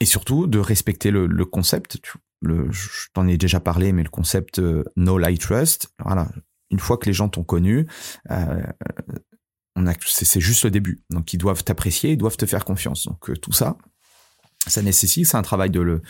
et 0.00 0.04
surtout 0.04 0.46
de 0.46 0.58
respecter 0.58 1.10
le, 1.10 1.26
le 1.26 1.44
concept. 1.44 1.98
Le, 2.42 2.70
je 2.70 3.08
t'en 3.14 3.26
ai 3.26 3.38
déjà 3.38 3.60
parlé, 3.60 3.92
mais 3.92 4.02
le 4.02 4.10
concept 4.10 4.58
euh, 4.58 4.84
No 4.96 5.18
Light 5.18 5.40
Trust. 5.40 5.92
Voilà, 6.04 6.28
une 6.70 6.78
fois 6.78 6.98
que 6.98 7.06
les 7.06 7.12
gens 7.12 7.28
t'ont 7.28 7.44
connu, 7.44 7.86
euh, 8.30 8.62
on 9.76 9.86
a, 9.86 9.92
c'est, 10.06 10.40
juste 10.40 10.64
le 10.64 10.70
début. 10.70 11.02
Donc 11.10 11.32
ils 11.32 11.38
doivent 11.38 11.62
t'apprécier, 11.62 12.12
ils 12.12 12.16
doivent 12.16 12.36
te 12.36 12.46
faire 12.46 12.64
confiance. 12.64 13.06
Donc 13.06 13.30
euh, 13.30 13.36
tout 13.36 13.52
ça, 13.52 13.76
ça 14.66 14.82
nécessite, 14.82 15.26
c'est 15.26 15.36
un 15.36 15.42
travail 15.42 15.70
de, 15.70 16.02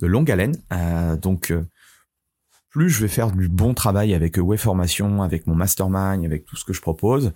de 0.00 0.06
longue 0.06 0.30
haleine. 0.30 0.56
Euh, 0.72 1.16
donc 1.16 1.50
euh, 1.50 1.66
plus 2.68 2.90
je 2.90 3.00
vais 3.00 3.08
faire 3.08 3.32
du 3.32 3.48
bon 3.48 3.72
travail 3.72 4.14
avec 4.14 4.36
Web 4.36 4.58
Formation, 4.58 5.22
avec 5.22 5.46
mon 5.46 5.54
mastermind, 5.54 6.24
avec 6.24 6.44
tout 6.44 6.56
ce 6.56 6.64
que 6.64 6.72
je 6.72 6.80
propose, 6.80 7.32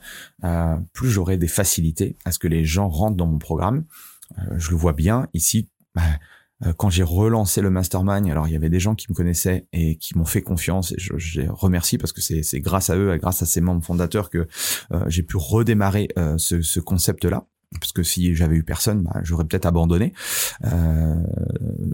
plus 0.93 1.11
j'aurai 1.11 1.37
des 1.37 1.47
facilités 1.47 2.17
à 2.25 2.33
ce 2.33 2.41
que 2.41 2.49
les 2.49 2.65
gens 2.65 2.89
rentrent 2.89 3.17
dans 3.17 3.29
mon 3.29 3.39
programme. 3.39 3.85
je 4.57 4.71
le 4.71 4.77
vois 4.77 4.95
bien 4.95 5.29
ici 5.35 5.69
bah, 5.99 6.69
euh, 6.69 6.73
quand 6.77 6.91
j'ai 6.91 7.03
relancé 7.03 7.61
le 7.61 7.71
mastermind, 7.71 8.29
alors 8.29 8.49
il 8.49 8.53
y 8.53 8.57
avait 8.57 8.71
des 8.71 8.81
gens 8.81 8.95
qui 8.95 9.07
me 9.11 9.15
connaissaient 9.15 9.67
et 9.73 9.97
qui 9.97 10.17
m'ont 10.19 10.25
fait 10.25 10.43
confiance 10.43 10.93
et 10.93 10.97
je, 10.99 11.17
je, 11.17 11.41
les 11.41 11.49
remercie 11.49 11.99
parce 11.99 12.13
que 12.13 12.21
c'est 12.21 12.61
grâce 12.61 12.91
à 12.91 12.97
eux 12.97 13.15
et 13.15 13.19
grâce 13.19 13.43
à 13.43 13.47
ces 13.47 13.61
membres 13.61 13.85
fondateurs 13.85 14.31
que 14.31 14.49
euh, 14.93 15.05
j'ai 15.07 15.23
pu 15.23 15.37
redémarrer 15.37 16.09
euh, 16.19 16.37
ce, 16.39 16.63
ce 16.63 16.81
concept-là 16.81 17.45
parce 17.73 17.93
que 17.93 18.03
si 18.03 18.35
j'avais 18.35 18.57
eu 18.57 18.63
personne, 18.63 19.03
bah, 19.03 19.21
j'aurais 19.23 19.45
peut-être 19.45 19.67
abandonné. 19.67 20.13
Euh, 20.65 21.15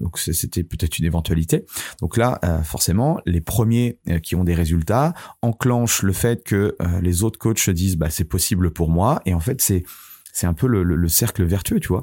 donc 0.00 0.18
c'était 0.18 0.62
peut-être 0.62 0.98
une 0.98 1.04
éventualité. 1.04 1.64
Donc 2.00 2.16
là, 2.16 2.38
euh, 2.44 2.62
forcément, 2.62 3.20
les 3.26 3.40
premiers 3.40 3.98
qui 4.22 4.36
ont 4.36 4.44
des 4.44 4.54
résultats 4.54 5.14
enclenchent 5.42 6.02
le 6.02 6.12
fait 6.12 6.44
que 6.44 6.76
euh, 6.80 7.00
les 7.00 7.22
autres 7.22 7.38
coachs 7.38 7.58
se 7.58 7.70
disent 7.70 7.96
bah, 7.96 8.10
c'est 8.10 8.24
possible 8.24 8.70
pour 8.70 8.88
moi. 8.88 9.20
Et 9.26 9.34
en 9.34 9.40
fait, 9.40 9.60
c'est 9.60 9.84
c'est 10.32 10.46
un 10.46 10.54
peu 10.54 10.66
le, 10.66 10.82
le, 10.82 10.96
le, 10.96 11.08
cercle 11.08 11.44
vertueux, 11.44 11.78
tu 11.78 11.88
vois 11.88 12.02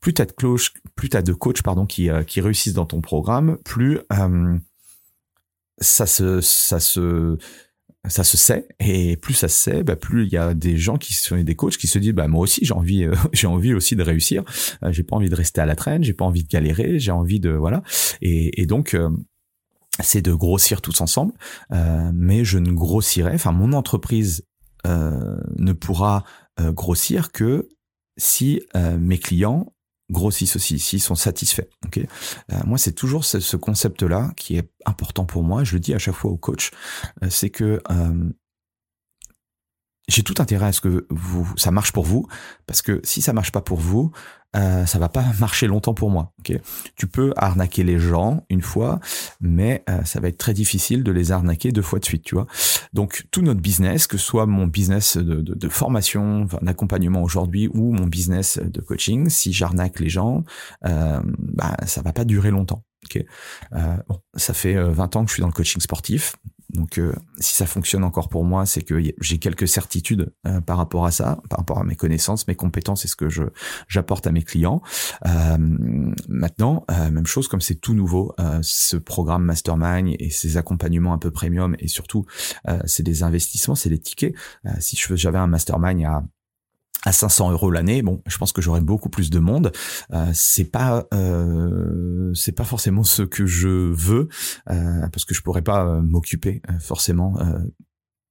plus 0.00 0.14
t'as 0.14 0.26
de 0.26 0.32
coach, 0.32 0.72
plus 0.94 1.08
t'as 1.08 1.22
de 1.22 1.32
coachs 1.32 1.62
pardon 1.62 1.86
qui 1.86 2.10
euh, 2.10 2.22
qui 2.22 2.40
réussissent 2.40 2.74
dans 2.74 2.86
ton 2.86 3.00
programme, 3.00 3.58
plus 3.64 4.00
euh, 4.12 4.58
ça 5.78 6.06
se 6.06 6.40
ça 6.40 6.80
se 6.80 7.38
ça 8.08 8.24
se 8.24 8.36
sait. 8.36 8.68
Et 8.80 9.16
plus 9.16 9.34
ça 9.34 9.48
se 9.48 9.56
sait 9.56 9.82
bah 9.82 9.96
plus 9.96 10.26
il 10.26 10.32
y 10.32 10.36
a 10.36 10.54
des 10.54 10.76
gens 10.76 10.96
qui 10.96 11.14
sont 11.14 11.40
des 11.40 11.54
coachs 11.54 11.76
qui 11.76 11.86
se 11.86 11.98
disent 11.98 12.12
bah 12.12 12.28
moi 12.28 12.42
aussi 12.42 12.64
j'ai 12.64 12.74
envie 12.74 13.04
euh, 13.04 13.14
j'ai 13.32 13.46
envie 13.46 13.74
aussi 13.74 13.96
de 13.96 14.02
réussir. 14.02 14.44
Euh, 14.82 14.92
j'ai 14.92 15.02
pas 15.02 15.16
envie 15.16 15.28
de 15.28 15.34
rester 15.34 15.60
à 15.60 15.66
la 15.66 15.76
traîne 15.76 16.04
j'ai 16.04 16.12
pas 16.14 16.24
envie 16.24 16.42
de 16.42 16.48
galérer 16.48 16.98
j'ai 16.98 17.12
envie 17.12 17.40
de 17.40 17.50
voilà. 17.50 17.82
Et, 18.20 18.60
et 18.60 18.66
donc 18.66 18.94
euh, 18.94 19.10
c'est 20.00 20.22
de 20.22 20.34
grossir 20.34 20.82
tous 20.82 21.00
ensemble. 21.00 21.32
Mais 21.70 22.44
je 22.44 22.58
ne 22.58 22.72
grossirai 22.72 23.32
enfin 23.34 23.52
mon 23.52 23.72
entreprise 23.72 24.44
ne 24.84 25.72
pourra 25.72 26.24
grossir 26.58 27.30
que 27.30 27.68
si 28.16 28.60
mes 28.74 29.18
clients 29.18 29.72
grossissent 30.10 30.56
aussi, 30.56 30.78
s'ils 30.78 31.00
sont 31.00 31.14
satisfaits. 31.14 31.68
Ok, 31.84 31.98
euh, 31.98 32.56
moi 32.66 32.78
c'est 32.78 32.92
toujours 32.92 33.24
ce, 33.24 33.56
concept-là 33.56 34.32
qui 34.36 34.56
est 34.56 34.68
important 34.84 35.24
pour 35.24 35.42
moi. 35.42 35.64
Je 35.64 35.74
le 35.74 35.80
dis 35.80 35.94
à 35.94 35.98
chaque 35.98 36.14
fois 36.14 36.30
au 36.30 36.36
coach, 36.36 36.70
euh, 37.22 37.28
c'est 37.30 37.50
que 37.50 37.80
euh, 37.90 38.30
j'ai 40.08 40.22
tout 40.22 40.34
intérêt 40.38 40.66
à 40.66 40.72
ce 40.72 40.80
que 40.80 41.06
vous, 41.10 41.50
ça 41.56 41.70
marche 41.70 41.92
pour 41.92 42.04
vous, 42.04 42.26
parce 42.66 42.82
que 42.82 43.00
si 43.04 43.22
ça 43.22 43.32
marche 43.32 43.52
pas 43.52 43.60
pour 43.60 43.78
vous, 43.78 44.12
euh, 44.56 44.86
ça 44.86 44.98
va 44.98 45.08
pas 45.08 45.24
marcher 45.40 45.66
longtemps 45.66 45.94
pour 45.94 46.10
moi. 46.10 46.32
Okay 46.40 46.60
tu 46.96 47.06
peux 47.06 47.32
arnaquer 47.36 47.82
les 47.82 47.98
gens 47.98 48.44
une 48.50 48.62
fois, 48.62 49.00
mais 49.40 49.82
euh, 49.88 50.04
ça 50.04 50.20
va 50.20 50.28
être 50.28 50.38
très 50.38 50.54
difficile 50.54 51.02
de 51.02 51.12
les 51.12 51.32
arnaquer 51.32 51.72
deux 51.72 51.82
fois 51.82 51.98
de 51.98 52.04
suite, 52.04 52.22
tu 52.22 52.34
vois? 52.34 52.46
Donc 52.92 53.24
tout 53.30 53.42
notre 53.42 53.60
business, 53.60 54.06
que 54.06 54.16
ce 54.16 54.24
soit 54.24 54.46
mon 54.46 54.66
business 54.66 55.16
de, 55.16 55.40
de, 55.40 55.54
de 55.54 55.68
formation, 55.68 56.46
d'accompagnement 56.62 57.22
aujourd'hui, 57.22 57.68
ou 57.72 57.92
mon 57.92 58.06
business 58.06 58.58
de 58.58 58.80
coaching, 58.80 59.28
si 59.28 59.52
j'arnaque 59.52 60.00
les 60.00 60.08
gens, 60.08 60.44
euh, 60.86 61.20
bah, 61.24 61.76
ça 61.86 62.02
va 62.02 62.12
pas 62.12 62.24
durer 62.24 62.50
longtemps. 62.50 62.84
Okay 63.06 63.26
euh, 63.74 63.96
bon, 64.08 64.18
ça 64.34 64.54
fait 64.54 64.74
20 64.74 65.16
ans 65.16 65.24
que 65.24 65.30
je 65.30 65.34
suis 65.34 65.40
dans 65.42 65.48
le 65.48 65.52
coaching 65.52 65.80
sportif. 65.80 66.36
Donc, 66.74 66.98
euh, 66.98 67.12
si 67.38 67.54
ça 67.54 67.66
fonctionne 67.66 68.02
encore 68.02 68.28
pour 68.28 68.44
moi, 68.44 68.66
c'est 68.66 68.82
que 68.82 69.00
j'ai 69.20 69.38
quelques 69.38 69.68
certitudes 69.68 70.32
euh, 70.46 70.60
par 70.60 70.76
rapport 70.76 71.06
à 71.06 71.12
ça, 71.12 71.40
par 71.48 71.60
rapport 71.60 71.78
à 71.78 71.84
mes 71.84 71.94
connaissances, 71.94 72.48
mes 72.48 72.56
compétences 72.56 73.04
et 73.04 73.08
ce 73.08 73.16
que 73.16 73.28
j'apporte 73.88 74.26
à 74.26 74.32
mes 74.32 74.42
clients. 74.42 74.82
Euh, 75.26 75.56
maintenant, 76.28 76.84
même 76.88 77.26
chose, 77.26 77.48
comme 77.48 77.60
c'est 77.60 77.76
tout 77.76 77.94
nouveau, 77.94 78.34
ce 78.62 78.96
programme 78.96 79.44
Mastermind 79.44 80.16
et 80.18 80.30
ces 80.30 80.56
accompagnements 80.56 81.12
un 81.12 81.18
peu 81.18 81.30
premium 81.30 81.76
et 81.78 81.88
surtout, 81.88 82.26
c'est 82.86 83.02
des 83.02 83.22
investissements, 83.22 83.74
c'est 83.74 83.88
des 83.88 83.98
tickets. 83.98 84.34
si 84.80 84.96
j'avais 84.96 85.38
un 85.38 85.46
Mastermind 85.46 86.04
à 86.04 86.24
à 87.04 87.12
500 87.12 87.50
euros 87.52 87.70
l'année, 87.70 88.02
bon, 88.02 88.22
je 88.26 88.38
pense 88.38 88.52
que 88.52 88.62
j'aurais 88.62 88.80
beaucoup 88.80 89.08
plus 89.08 89.30
de 89.30 89.38
monde. 89.38 89.72
Euh, 90.12 90.30
c'est 90.34 90.64
pas, 90.64 91.06
euh, 91.12 92.32
c'est 92.34 92.52
pas 92.52 92.64
forcément 92.64 93.04
ce 93.04 93.22
que 93.22 93.46
je 93.46 93.68
veux, 93.68 94.28
euh, 94.70 95.08
parce 95.08 95.24
que 95.24 95.34
je 95.34 95.42
pourrais 95.42 95.62
pas 95.62 95.84
euh, 95.84 96.00
m'occuper 96.00 96.62
forcément 96.80 97.38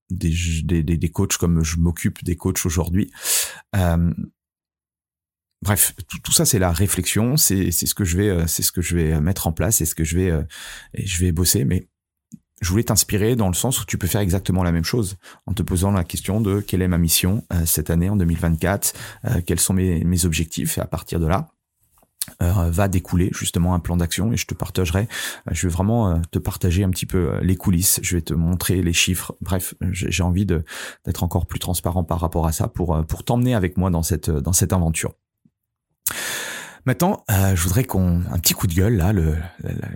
des, 0.09 0.33
des, 0.63 0.83
des, 0.83 1.09
coachs 1.09 1.37
comme 1.37 1.63
je 1.63 1.77
m'occupe 1.77 2.23
des 2.23 2.35
coachs 2.35 2.65
aujourd'hui. 2.65 3.11
Bref, 5.61 5.95
tout, 6.23 6.33
ça 6.33 6.45
c'est 6.45 6.59
la 6.59 6.71
réflexion, 6.71 7.37
c'est 7.37 7.71
ce 7.71 7.93
que 7.93 8.03
je 8.03 8.17
vais, 8.17 8.47
c'est 8.47 8.63
ce 8.63 8.71
que 8.71 8.81
je 8.81 8.95
vais 8.95 9.21
mettre 9.21 9.47
en 9.47 9.53
place, 9.53 9.77
c'est 9.77 9.85
ce 9.85 9.95
que 9.95 10.03
je 10.03 10.17
vais, 10.17 10.45
je 10.93 11.19
vais 11.19 11.31
bosser. 11.31 11.63
Mais 11.63 11.87
je 12.63 12.69
voulais 12.69 12.83
t'inspirer 12.83 13.35
dans 13.35 13.49
le 13.49 13.53
sens 13.53 13.81
où 13.81 13.85
tu 13.85 13.97
peux 13.97 14.07
faire 14.07 14.21
exactement 14.21 14.63
la 14.63 14.71
même 14.71 14.85
chose 14.85 15.17
en 15.45 15.53
te 15.53 15.61
posant 15.61 15.91
la 15.91 16.03
question 16.03 16.41
de 16.41 16.61
quelle 16.61 16.81
est 16.81 16.87
ma 16.87 16.97
mission 16.97 17.43
euh, 17.53 17.65
cette 17.65 17.89
année 17.89 18.09
en 18.09 18.15
2024, 18.15 18.93
euh, 19.25 19.41
quels 19.45 19.59
sont 19.59 19.73
mes, 19.73 20.25
objectifs 20.25 20.77
et 20.77 20.81
à 20.81 20.85
partir 20.85 21.19
de 21.19 21.27
là 21.27 21.49
euh, 22.41 22.69
va 22.69 22.87
découler 22.87 23.29
justement 23.33 23.73
un 23.73 23.79
plan 23.79 23.97
d'action 23.97 24.31
et 24.31 24.37
je 24.37 24.45
te 24.45 24.53
partagerai, 24.53 25.09
je 25.51 25.67
vais 25.67 25.73
vraiment 25.73 26.21
te 26.31 26.39
partager 26.39 26.85
un 26.85 26.89
petit 26.89 27.05
peu 27.05 27.37
les 27.41 27.57
coulisses, 27.57 27.99
je 28.01 28.15
vais 28.15 28.21
te 28.21 28.33
montrer 28.33 28.81
les 28.81 28.93
chiffres, 28.93 29.35
bref, 29.41 29.73
j'ai 29.91 30.23
envie 30.23 30.45
d'être 30.45 31.23
encore 31.23 31.45
plus 31.45 31.59
transparent 31.59 32.05
par 32.05 32.21
rapport 32.21 32.47
à 32.47 32.53
ça 32.53 32.69
pour, 32.69 33.05
pour 33.05 33.25
t'emmener 33.25 33.55
avec 33.55 33.75
moi 33.75 33.89
dans 33.89 34.03
cette, 34.03 34.29
dans 34.29 34.53
cette 34.53 34.71
aventure. 34.71 35.15
Maintenant, 36.85 37.23
euh, 37.31 37.55
je 37.55 37.63
voudrais 37.63 37.85
qu'on 37.85 38.23
un 38.29 38.39
petit 38.39 38.53
coup 38.53 38.67
de 38.67 38.73
gueule 38.73 38.97
là. 38.97 39.13
Le, 39.13 39.37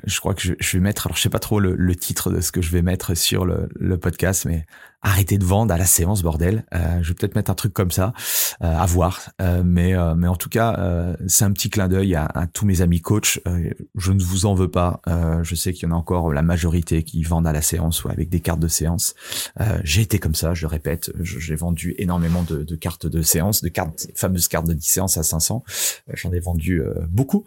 je 0.05 0.19
crois 0.19 0.33
que 0.33 0.41
je, 0.41 0.77
vais 0.77 0.79
mettre, 0.79 1.07
alors 1.07 1.17
je 1.17 1.21
sais 1.21 1.29
pas 1.29 1.39
trop 1.39 1.59
le, 1.59 1.95
titre 1.95 2.31
de 2.31 2.39
ce 2.39 2.51
que 2.51 2.61
je 2.61 2.71
vais 2.71 2.81
mettre 2.81 3.13
sur 3.15 3.45
le 3.45 3.97
podcast, 3.97 4.45
mais 4.45 4.65
arrêtez 5.07 5.37
de 5.37 5.45
vendre 5.45 5.73
à 5.73 5.77
la 5.77 5.85
séance 5.85 6.21
bordel. 6.21 6.65
Euh, 6.73 6.99
je 7.01 7.09
vais 7.09 7.13
peut-être 7.13 7.35
mettre 7.35 7.49
un 7.49 7.55
truc 7.55 7.73
comme 7.73 7.91
ça, 7.91 8.13
euh, 8.61 8.75
à 8.75 8.85
voir. 8.85 9.31
Euh, 9.41 9.63
mais 9.65 9.95
euh, 9.95 10.15
mais 10.15 10.27
en 10.27 10.35
tout 10.35 10.49
cas, 10.49 10.75
euh, 10.77 11.15
c'est 11.27 11.45
un 11.45 11.51
petit 11.51 11.69
clin 11.69 11.87
d'œil 11.87 12.15
à, 12.15 12.25
à, 12.25 12.47
tous 12.47 12.65
mes 12.65 12.81
amis 12.81 13.01
coachs. 13.01 13.39
je 13.95 14.11
ne 14.11 14.21
vous 14.21 14.45
en 14.45 14.53
veux 14.53 14.69
pas. 14.69 15.01
je 15.43 15.55
sais 15.55 15.73
qu'il 15.73 15.87
y 15.87 15.91
en 15.91 15.95
a 15.95 15.97
encore 15.97 16.33
la 16.33 16.41
majorité 16.41 17.03
qui 17.03 17.23
vendent 17.23 17.47
à 17.47 17.53
la 17.53 17.61
séance 17.61 18.03
ou 18.03 18.09
avec 18.09 18.29
des 18.29 18.39
cartes 18.41 18.59
de 18.59 18.67
séance. 18.67 19.15
J'ai 19.83 20.01
été 20.01 20.19
comme 20.19 20.35
ça, 20.35 20.53
je 20.53 20.63
le 20.63 20.67
répète. 20.67 21.11
J'ai 21.21 21.55
vendu 21.55 21.95
énormément 21.97 22.43
de, 22.43 22.63
de, 22.63 22.75
cartes 22.75 23.07
de 23.07 23.21
séance, 23.21 23.61
de 23.61 23.69
cartes, 23.69 24.07
fameuses 24.15 24.47
cartes 24.47 24.67
de 24.67 24.73
10 24.73 24.85
séances 24.85 25.17
à 25.17 25.23
500. 25.23 25.63
J'en 26.13 26.31
ai 26.31 26.39
vendu 26.39 26.81
beaucoup. 27.09 27.45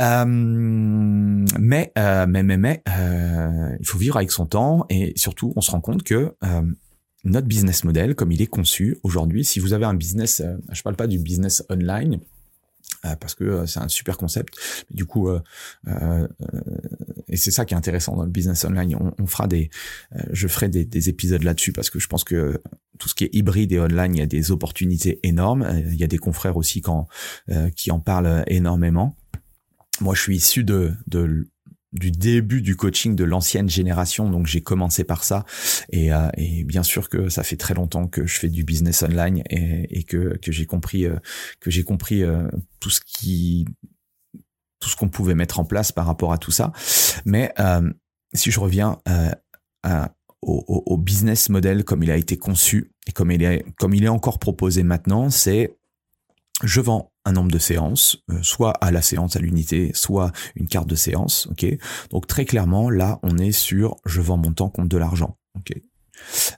mais 0.00 1.92
mais 1.96 2.42
mais 2.42 2.56
mais 2.56 2.82
il 3.80 3.86
faut 3.86 3.98
vivre 3.98 4.16
avec 4.16 4.30
son 4.30 4.46
temps 4.46 4.86
et 4.88 5.12
surtout 5.16 5.52
on 5.56 5.60
se 5.60 5.70
rend 5.70 5.80
compte 5.80 6.02
que 6.02 6.34
notre 7.26 7.46
business 7.46 7.84
model, 7.84 8.14
comme 8.14 8.32
il 8.32 8.40
est 8.40 8.46
conçu 8.46 8.96
aujourd'hui, 9.02 9.44
si 9.44 9.60
vous 9.60 9.72
avez 9.72 9.84
un 9.84 9.94
business, 9.94 10.40
euh, 10.40 10.56
je 10.72 10.82
parle 10.82 10.96
pas 10.96 11.06
du 11.06 11.18
business 11.18 11.64
online, 11.68 12.20
euh, 13.04 13.16
parce 13.16 13.34
que 13.34 13.44
euh, 13.44 13.66
c'est 13.66 13.80
un 13.80 13.88
super 13.88 14.16
concept. 14.16 14.56
du 14.90 15.04
coup, 15.04 15.28
et 17.28 17.36
c'est 17.36 17.50
ça 17.50 17.64
qui 17.64 17.74
est 17.74 17.76
intéressant 17.76 18.16
dans 18.16 18.22
le 18.22 18.30
business 18.30 18.64
online. 18.64 18.96
On, 19.18 19.26
fera 19.26 19.48
des, 19.48 19.70
je 20.30 20.46
ferai 20.46 20.68
des, 20.68 20.84
des 20.84 21.08
épisodes 21.08 21.42
là-dessus 21.42 21.72
parce 21.72 21.90
que 21.90 21.98
je 21.98 22.06
pense 22.06 22.22
que 22.22 22.62
tout 22.98 23.08
ce 23.08 23.14
qui 23.14 23.24
est 23.24 23.34
hybride 23.34 23.72
et 23.72 23.80
online, 23.80 24.14
il 24.14 24.18
y 24.20 24.22
a 24.22 24.26
des 24.26 24.52
opportunités 24.52 25.18
énormes. 25.24 25.68
Il 25.88 25.96
y 25.96 26.04
a 26.04 26.06
des 26.06 26.18
confrères 26.18 26.56
aussi 26.56 26.80
quand, 26.82 27.08
qui 27.74 27.90
en 27.90 27.98
parlent 27.98 28.44
énormément. 28.46 29.16
Moi, 30.00 30.14
je 30.14 30.20
suis 30.22 30.36
issu 30.36 30.62
de, 30.62 30.94
de 31.08 31.48
du 31.98 32.10
début 32.10 32.62
du 32.62 32.76
coaching 32.76 33.16
de 33.16 33.24
l'ancienne 33.24 33.68
génération, 33.68 34.30
donc 34.30 34.46
j'ai 34.46 34.60
commencé 34.60 35.04
par 35.04 35.24
ça, 35.24 35.44
et, 35.90 36.12
euh, 36.12 36.28
et, 36.36 36.64
bien 36.64 36.82
sûr 36.82 37.08
que 37.08 37.28
ça 37.28 37.42
fait 37.42 37.56
très 37.56 37.74
longtemps 37.74 38.06
que 38.06 38.26
je 38.26 38.38
fais 38.38 38.48
du 38.48 38.64
business 38.64 39.02
online 39.02 39.42
et, 39.48 40.04
que, 40.04 40.36
que 40.36 40.52
j'ai 40.52 40.66
compris 40.66 41.06
euh, 41.06 41.16
que 41.60 41.70
j'ai 41.70 41.84
compris 41.84 42.22
euh, 42.22 42.48
tout 42.80 42.90
ce 42.90 43.00
qui 43.00 43.66
tout 44.80 44.88
ce 44.88 44.96
qu'on 44.96 45.08
pouvait 45.08 45.34
mettre 45.34 45.58
en 45.58 45.64
place 45.64 45.90
par 45.90 46.06
rapport 46.06 46.32
à 46.32 46.38
tout 46.38 46.50
ça. 46.50 46.72
Mais 47.24 47.52
si 48.34 48.50
je 48.50 48.60
reviens 48.60 48.98
au, 50.42 50.82
au, 50.86 50.96
business 50.98 51.48
model 51.48 51.82
comme 51.82 52.02
il 52.02 52.10
a 52.10 52.16
été 52.16 52.36
conçu 52.36 52.92
et 53.06 53.12
comme 53.12 53.30
il 53.30 53.42
est 53.42 53.64
comme 53.78 53.94
il 53.94 54.04
est 54.04 54.08
encore 54.08 54.38
proposé 54.38 54.82
maintenant, 54.82 55.30
c'est 55.30 55.76
je 56.62 56.80
vends 56.80 57.12
un 57.24 57.32
nombre 57.32 57.50
de 57.50 57.58
séances, 57.58 58.18
euh, 58.30 58.42
soit 58.42 58.72
à 58.72 58.90
la 58.90 59.02
séance 59.02 59.36
à 59.36 59.40
l'unité, 59.40 59.90
soit 59.94 60.32
une 60.54 60.68
carte 60.68 60.88
de 60.88 60.94
séance. 60.94 61.46
Ok, 61.50 61.66
donc 62.10 62.26
très 62.26 62.44
clairement 62.44 62.88
là, 62.88 63.18
on 63.22 63.38
est 63.38 63.52
sur 63.52 63.96
je 64.06 64.20
vends 64.20 64.36
mon 64.36 64.52
temps 64.52 64.70
contre 64.70 64.88
de 64.88 64.96
l'argent. 64.96 65.36
Ok, 65.56 65.72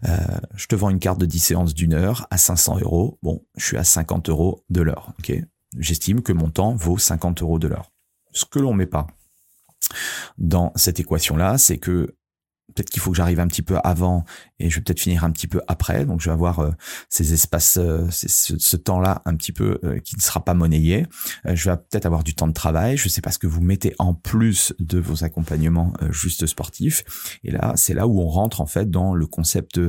euh, 0.07 0.17
je 0.55 0.67
te 0.67 0.77
vends 0.77 0.91
une 0.91 1.01
carte 1.01 1.21
de 1.21 1.27
10 1.27 1.39
séances 1.39 1.75
d'une 1.75 1.95
heure 1.95 2.27
à 2.31 2.39
500 2.39 2.79
euros. 2.81 3.19
Bon, 3.23 3.45
je 3.57 3.65
suis 3.65 3.77
à 3.77 3.85
50 3.85 4.29
euros 4.29 4.65
de 4.71 4.83
l'heure. 4.83 5.13
Ok, 5.19 5.33
j'estime 5.79 6.23
que 6.23 6.33
mon 6.33 6.51
temps 6.51 6.75
vaut 6.75 6.99
50 6.99 7.43
euros 7.43 7.59
de 7.59 7.69
l'heure. 7.69 7.91
Ce 8.33 8.45
que 8.45 8.59
l'on 8.59 8.75
met 8.75 8.87
pas 8.87 9.07
dans 10.37 10.73
cette 10.77 11.01
équation 11.01 11.37
là, 11.37 11.59
c'est 11.59 11.79
que 11.79 12.15
peut-être 12.75 12.91
qu'il 12.91 13.01
faut 13.01 13.11
que 13.11 13.17
j'arrive 13.17 13.41
un 13.41 13.47
petit 13.47 13.63
peu 13.63 13.79
avant 13.83 14.25
et 14.59 14.71
je 14.71 14.77
vais 14.77 14.83
peut-être 14.83 15.01
finir 15.01 15.25
un 15.25 15.31
petit 15.31 15.47
peu 15.47 15.61
après. 15.69 16.05
Donc 16.05 16.21
je 16.21 16.29
vais 16.29 16.33
avoir 16.33 16.61
euh, 16.61 16.71
ces 17.09 17.33
espaces, 17.33 17.79
euh, 17.79 18.07
ce, 18.11 18.77
temps-là 18.77 19.23
un 19.25 19.35
petit 19.37 19.53
peu 19.53 19.79
euh, 19.85 19.99
qui 20.01 20.17
ne 20.17 20.21
sera 20.21 20.45
pas 20.45 20.55
monnayé. 20.55 21.07
je 21.45 21.71
vais 21.71 21.77
peut-être 21.77 22.07
avoir 22.07 22.25
du 22.25 22.35
temps 22.35 22.47
de 22.47 22.53
travail. 22.53 22.97
Je 22.97 23.09
sais 23.09 23.21
pas 23.21 23.31
ce 23.31 23.39
que 23.39 23.47
vous 23.47 23.61
mettez 23.61 23.95
en 23.99 24.15
plus 24.15 24.75
de 24.79 24.99
vos 24.99 25.25
accompagnements 25.25 25.93
juste 26.11 26.47
sportifs. 26.47 27.39
Et 27.45 27.51
là, 27.51 27.73
c'est 27.77 27.95
là 27.95 28.07
où 28.07 28.21
on 28.21 28.29
rentre 28.29 28.61
en 28.61 28.67
fait 28.67 28.91
dans 28.91 29.15
le 29.15 29.27
concept 29.27 29.81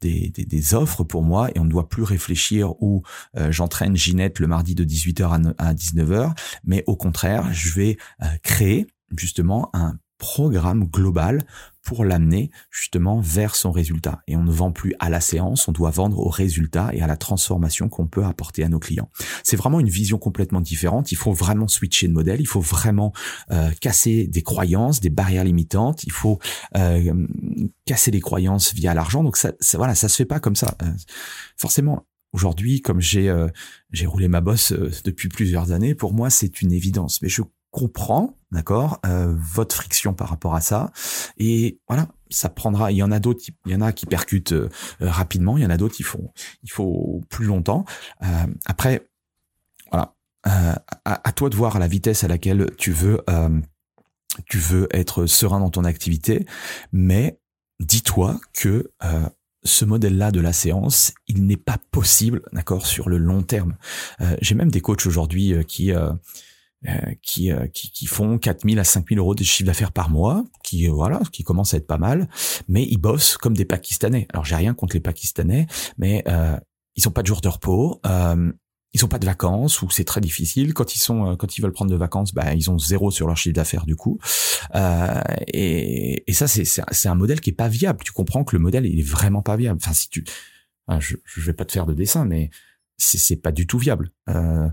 des, 0.00 0.30
des, 0.30 0.44
des, 0.44 0.74
offres 0.74 1.04
pour 1.04 1.22
moi 1.22 1.50
et 1.54 1.58
on 1.58 1.64
ne 1.64 1.70
doit 1.70 1.88
plus 1.88 2.02
réfléchir 2.02 2.80
où 2.82 3.02
j'entraîne 3.48 3.96
Ginette 3.96 4.38
le 4.38 4.46
mardi 4.46 4.74
de 4.74 4.84
18h 4.84 5.54
à 5.58 5.74
19h, 5.74 6.32
mais 6.64 6.84
au 6.86 6.96
contraire, 6.96 7.52
je 7.52 7.72
vais 7.74 7.96
créer 8.42 8.86
justement 9.16 9.70
un 9.72 9.98
programme 10.20 10.84
global 10.84 11.40
pour 11.82 12.04
l'amener 12.04 12.50
justement 12.70 13.20
vers 13.20 13.56
son 13.56 13.72
résultat. 13.72 14.20
Et 14.28 14.36
on 14.36 14.44
ne 14.44 14.52
vend 14.52 14.70
plus 14.70 14.94
à 15.00 15.08
la 15.08 15.20
séance, 15.20 15.66
on 15.66 15.72
doit 15.72 15.90
vendre 15.90 16.18
au 16.20 16.28
résultat 16.28 16.90
et 16.92 17.00
à 17.00 17.06
la 17.06 17.16
transformation 17.16 17.88
qu'on 17.88 18.06
peut 18.06 18.24
apporter 18.24 18.62
à 18.62 18.68
nos 18.68 18.78
clients. 18.78 19.10
C'est 19.42 19.56
vraiment 19.56 19.80
une 19.80 19.88
vision 19.88 20.18
complètement 20.18 20.60
différente. 20.60 21.10
Il 21.10 21.16
faut 21.16 21.32
vraiment 21.32 21.68
switcher 21.68 22.06
de 22.06 22.12
modèle, 22.12 22.40
il 22.40 22.46
faut 22.46 22.60
vraiment 22.60 23.12
euh, 23.50 23.70
casser 23.80 24.26
des 24.26 24.42
croyances, 24.42 25.00
des 25.00 25.08
barrières 25.08 25.44
limitantes, 25.44 26.04
il 26.04 26.12
faut 26.12 26.38
euh, 26.76 27.26
casser 27.86 28.10
les 28.10 28.20
croyances 28.20 28.74
via 28.74 28.92
l'argent. 28.92 29.24
Donc 29.24 29.38
ça, 29.38 29.52
ça, 29.58 29.78
voilà, 29.78 29.94
ça 29.94 30.08
se 30.08 30.16
fait 30.16 30.26
pas 30.26 30.38
comme 30.38 30.56
ça. 30.56 30.76
Euh, 30.82 30.86
forcément, 31.56 32.06
aujourd'hui, 32.34 32.82
comme 32.82 33.00
j'ai 33.00 33.34
j'ai 33.90 34.06
roulé 34.06 34.28
ma 34.28 34.42
bosse 34.42 34.72
depuis 35.04 35.30
plusieurs 35.30 35.72
années, 35.72 35.94
pour 35.94 36.12
moi 36.12 36.28
c'est 36.28 36.60
une 36.60 36.72
évidence. 36.72 37.22
Mais 37.22 37.28
je 37.28 37.42
comprend, 37.70 38.36
d'accord, 38.50 39.00
euh, 39.06 39.34
votre 39.36 39.76
friction 39.76 40.12
par 40.12 40.28
rapport 40.28 40.54
à 40.54 40.60
ça. 40.60 40.92
Et 41.38 41.80
voilà, 41.88 42.08
ça 42.30 42.48
prendra. 42.48 42.92
Il 42.92 42.96
y 42.96 43.02
en 43.02 43.12
a 43.12 43.20
d'autres, 43.20 43.44
il 43.66 43.72
y 43.72 43.74
en 43.74 43.80
a 43.80 43.92
qui 43.92 44.06
percutent 44.06 44.52
euh, 44.52 44.68
rapidement, 45.00 45.56
il 45.56 45.62
y 45.62 45.66
en 45.66 45.70
a 45.70 45.76
d'autres 45.76 45.96
il 45.98 46.04
faut 46.04 46.32
il 46.62 46.70
faut 46.70 47.22
plus 47.28 47.46
longtemps. 47.46 47.84
Euh, 48.22 48.46
après, 48.66 49.08
voilà, 49.90 50.14
à, 50.44 51.32
toi 51.32 51.50
de 51.50 51.56
voir 51.56 51.78
la 51.78 51.88
vitesse 51.88 52.24
à 52.24 52.28
laquelle 52.28 52.70
tu 52.76 52.92
veux 52.92 53.20
tu 54.46 54.58
veux 54.58 54.88
être 54.90 55.26
serein 55.26 55.60
dans 55.60 55.70
ton 55.70 55.84
activité, 55.84 56.46
mais 56.92 57.38
dis-toi 57.80 58.40
que 58.54 58.90
ce 59.62 59.84
modèle-là 59.84 60.30
de 60.30 60.40
la 60.40 60.52
séance, 60.52 61.12
il 61.26 61.46
n'est 61.46 61.56
pas 61.56 61.78
possible, 61.90 62.42
d'accord, 62.52 62.86
sur 62.86 63.08
le 63.08 63.18
long 63.18 63.42
terme. 63.42 63.76
Euh, 64.20 64.36
j'ai 64.40 64.54
même 64.54 64.70
des 64.70 64.80
coachs 64.80 65.06
aujourd'hui 65.06 65.52
euh, 65.52 65.62
qui, 65.62 65.92
euh, 65.92 66.12
qui, 67.22 67.50
qui, 67.74 67.90
qui 67.90 68.06
font 68.06 68.38
4000 68.38 68.78
à 68.78 68.84
5000 68.84 69.18
euros 69.18 69.34
de 69.34 69.44
chiffre 69.44 69.66
d'affaires 69.66 69.92
par 69.92 70.08
mois, 70.08 70.44
qui 70.64 70.86
voilà, 70.86 71.20
qui 71.30 71.42
commence 71.42 71.74
à 71.74 71.76
être 71.76 71.86
pas 71.86 71.98
mal, 71.98 72.28
mais 72.68 72.84
ils 72.84 72.96
bossent 72.96 73.36
comme 73.36 73.54
des 73.54 73.66
Pakistanais. 73.66 74.26
Alors 74.32 74.46
j'ai 74.46 74.56
rien 74.56 74.72
contre 74.72 74.96
les 74.96 75.00
Pakistanais, 75.00 75.66
mais 75.98 76.24
ils 76.96 77.06
ont 77.06 77.10
pas 77.10 77.22
de 77.22 77.26
jours 77.26 77.42
de 77.42 77.48
repos 77.48 78.00
ils 78.92 79.04
ont 79.04 79.08
pas 79.08 79.18
de 79.18 79.26
vacances 79.26 79.82
ou 79.82 79.90
c'est 79.90 80.04
très 80.04 80.20
difficile. 80.20 80.74
Quand 80.74 80.94
ils 80.94 80.98
sont, 80.98 81.32
euh, 81.32 81.36
quand 81.36 81.56
ils 81.56 81.62
veulent 81.62 81.72
prendre 81.72 81.90
de 81.90 81.96
vacances, 81.96 82.34
bah, 82.34 82.54
ils 82.54 82.70
ont 82.70 82.78
zéro 82.78 83.10
sur 83.10 83.26
leur 83.26 83.36
chiffre 83.36 83.54
d'affaires 83.54 83.86
du 83.86 83.96
coup. 83.96 84.18
Euh, 84.74 85.20
et, 85.46 86.28
et, 86.28 86.32
ça, 86.32 86.48
c'est, 86.48 86.64
c'est 86.64 87.08
un 87.08 87.14
modèle 87.14 87.40
qui 87.40 87.50
est 87.50 87.54
pas 87.54 87.68
viable. 87.68 88.00
Tu 88.04 88.12
comprends 88.12 88.44
que 88.44 88.56
le 88.56 88.62
modèle, 88.62 88.86
il 88.86 88.98
est 88.98 89.08
vraiment 89.08 89.42
pas 89.42 89.56
viable. 89.56 89.78
Enfin, 89.82 89.92
si 89.92 90.08
tu, 90.08 90.24
je, 90.98 91.16
je 91.24 91.40
vais 91.40 91.52
pas 91.52 91.64
te 91.64 91.72
faire 91.72 91.86
de 91.86 91.94
dessin, 91.94 92.24
mais 92.24 92.50
c'est 92.98 93.36
pas 93.36 93.52
du 93.52 93.66
tout 93.66 93.78
viable. 93.78 94.10
Euh, 94.28 94.68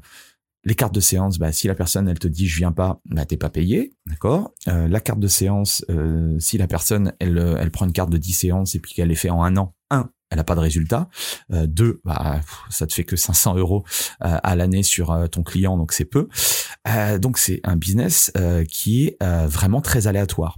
les 0.68 0.76
cartes 0.76 0.94
de 0.94 1.00
séance, 1.00 1.40
bah, 1.40 1.54
si 1.54 1.68
la 1.68 1.76
personne 1.76 2.10
elle 2.10 2.20
te 2.20 2.28
dit 2.28 2.46
je 2.46 2.58
viens 2.58 2.74
pas, 2.74 3.00
bah 3.06 3.26
t'es 3.26 3.38
pas 3.38 3.50
payé, 3.50 3.94
d'accord? 4.06 4.54
Euh, 4.68 4.90
la 4.90 5.00
carte 5.00 5.20
de 5.20 5.28
séance, 5.30 5.86
euh, 5.90 6.38
si 6.40 6.58
la 6.58 6.68
personne 6.68 7.14
elle, 7.20 7.38
elle 7.58 7.72
prend 7.72 7.86
une 7.86 7.94
carte 7.94 8.10
de 8.10 8.18
10 8.18 8.34
séances 8.34 8.76
et 8.76 8.80
puis 8.80 8.94
qu'elle 8.94 9.08
les 9.08 9.16
fait 9.16 9.30
en 9.30 9.42
un 9.44 9.56
an, 9.56 9.76
un, 9.92 10.10
elle 10.30 10.38
n'a 10.38 10.44
pas 10.44 10.56
de 10.56 10.60
résultat. 10.60 11.08
Euh, 11.54 11.68
deux, 11.68 12.02
bah, 12.04 12.42
ça 12.70 12.86
te 12.86 12.94
fait 12.94 13.06
que 13.06 13.16
500 13.16 13.56
euros 13.56 13.86
euh, 14.26 14.38
à 14.44 14.56
l'année 14.58 14.84
sur 14.84 15.12
euh, 15.12 15.28
ton 15.28 15.42
client, 15.42 15.78
donc 15.78 15.94
c'est 15.94 16.04
peu. 16.04 16.28
Euh, 16.90 17.18
donc 17.18 17.38
c'est 17.38 17.62
un 17.64 17.78
business 17.78 18.32
qui 18.70 19.06
est 19.06 19.24
vraiment 19.24 19.82
très 19.82 20.08
aléatoire. 20.08 20.58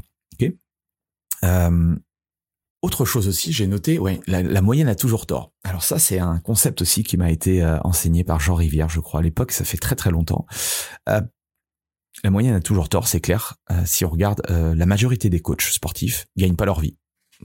Autre 2.82 3.06
chose 3.06 3.28
aussi, 3.28 3.52
j'ai 3.52 3.68
noté, 3.68 4.00
ouais, 4.00 4.22
la, 4.28 4.62
moyenne 4.62 4.88
a 4.88 4.96
toujours 4.96 5.26
tort. 5.26 5.52
Alors 5.63 5.84
ça, 5.84 6.00
c'est 6.00 6.20
un 6.20 6.39
concept 6.39 6.82
aussi 6.82 7.04
qui 7.04 7.18
m'a 7.18 7.32
été 7.32 7.65
enseigné 7.84 8.24
par 8.24 8.39
Jean 8.39 8.56
Rivière, 8.56 8.89
je 8.89 9.00
crois, 9.00 9.20
à 9.20 9.24
l'époque, 9.24 9.52
ça 9.52 9.65
fait 9.65 9.78
très 9.78 9.96
très 9.96 10.12
longtemps. 10.12 10.46
la 11.06 12.30
moyenne 12.32 12.56
a 12.56 12.62
toujours 12.62 12.88
tort, 12.88 13.08
c'est 13.08 13.20
clair. 13.20 13.56
si 13.86 14.06
on 14.06 14.10
regarde, 14.10 14.42
la 14.50 14.86
majorité 14.86 15.30
des 15.30 15.42
coachs 15.42 15.62
sportifs 15.62 16.28
gagnent 16.38 16.56
pas 16.56 16.65
leur 16.65 16.80
vie 16.80 16.96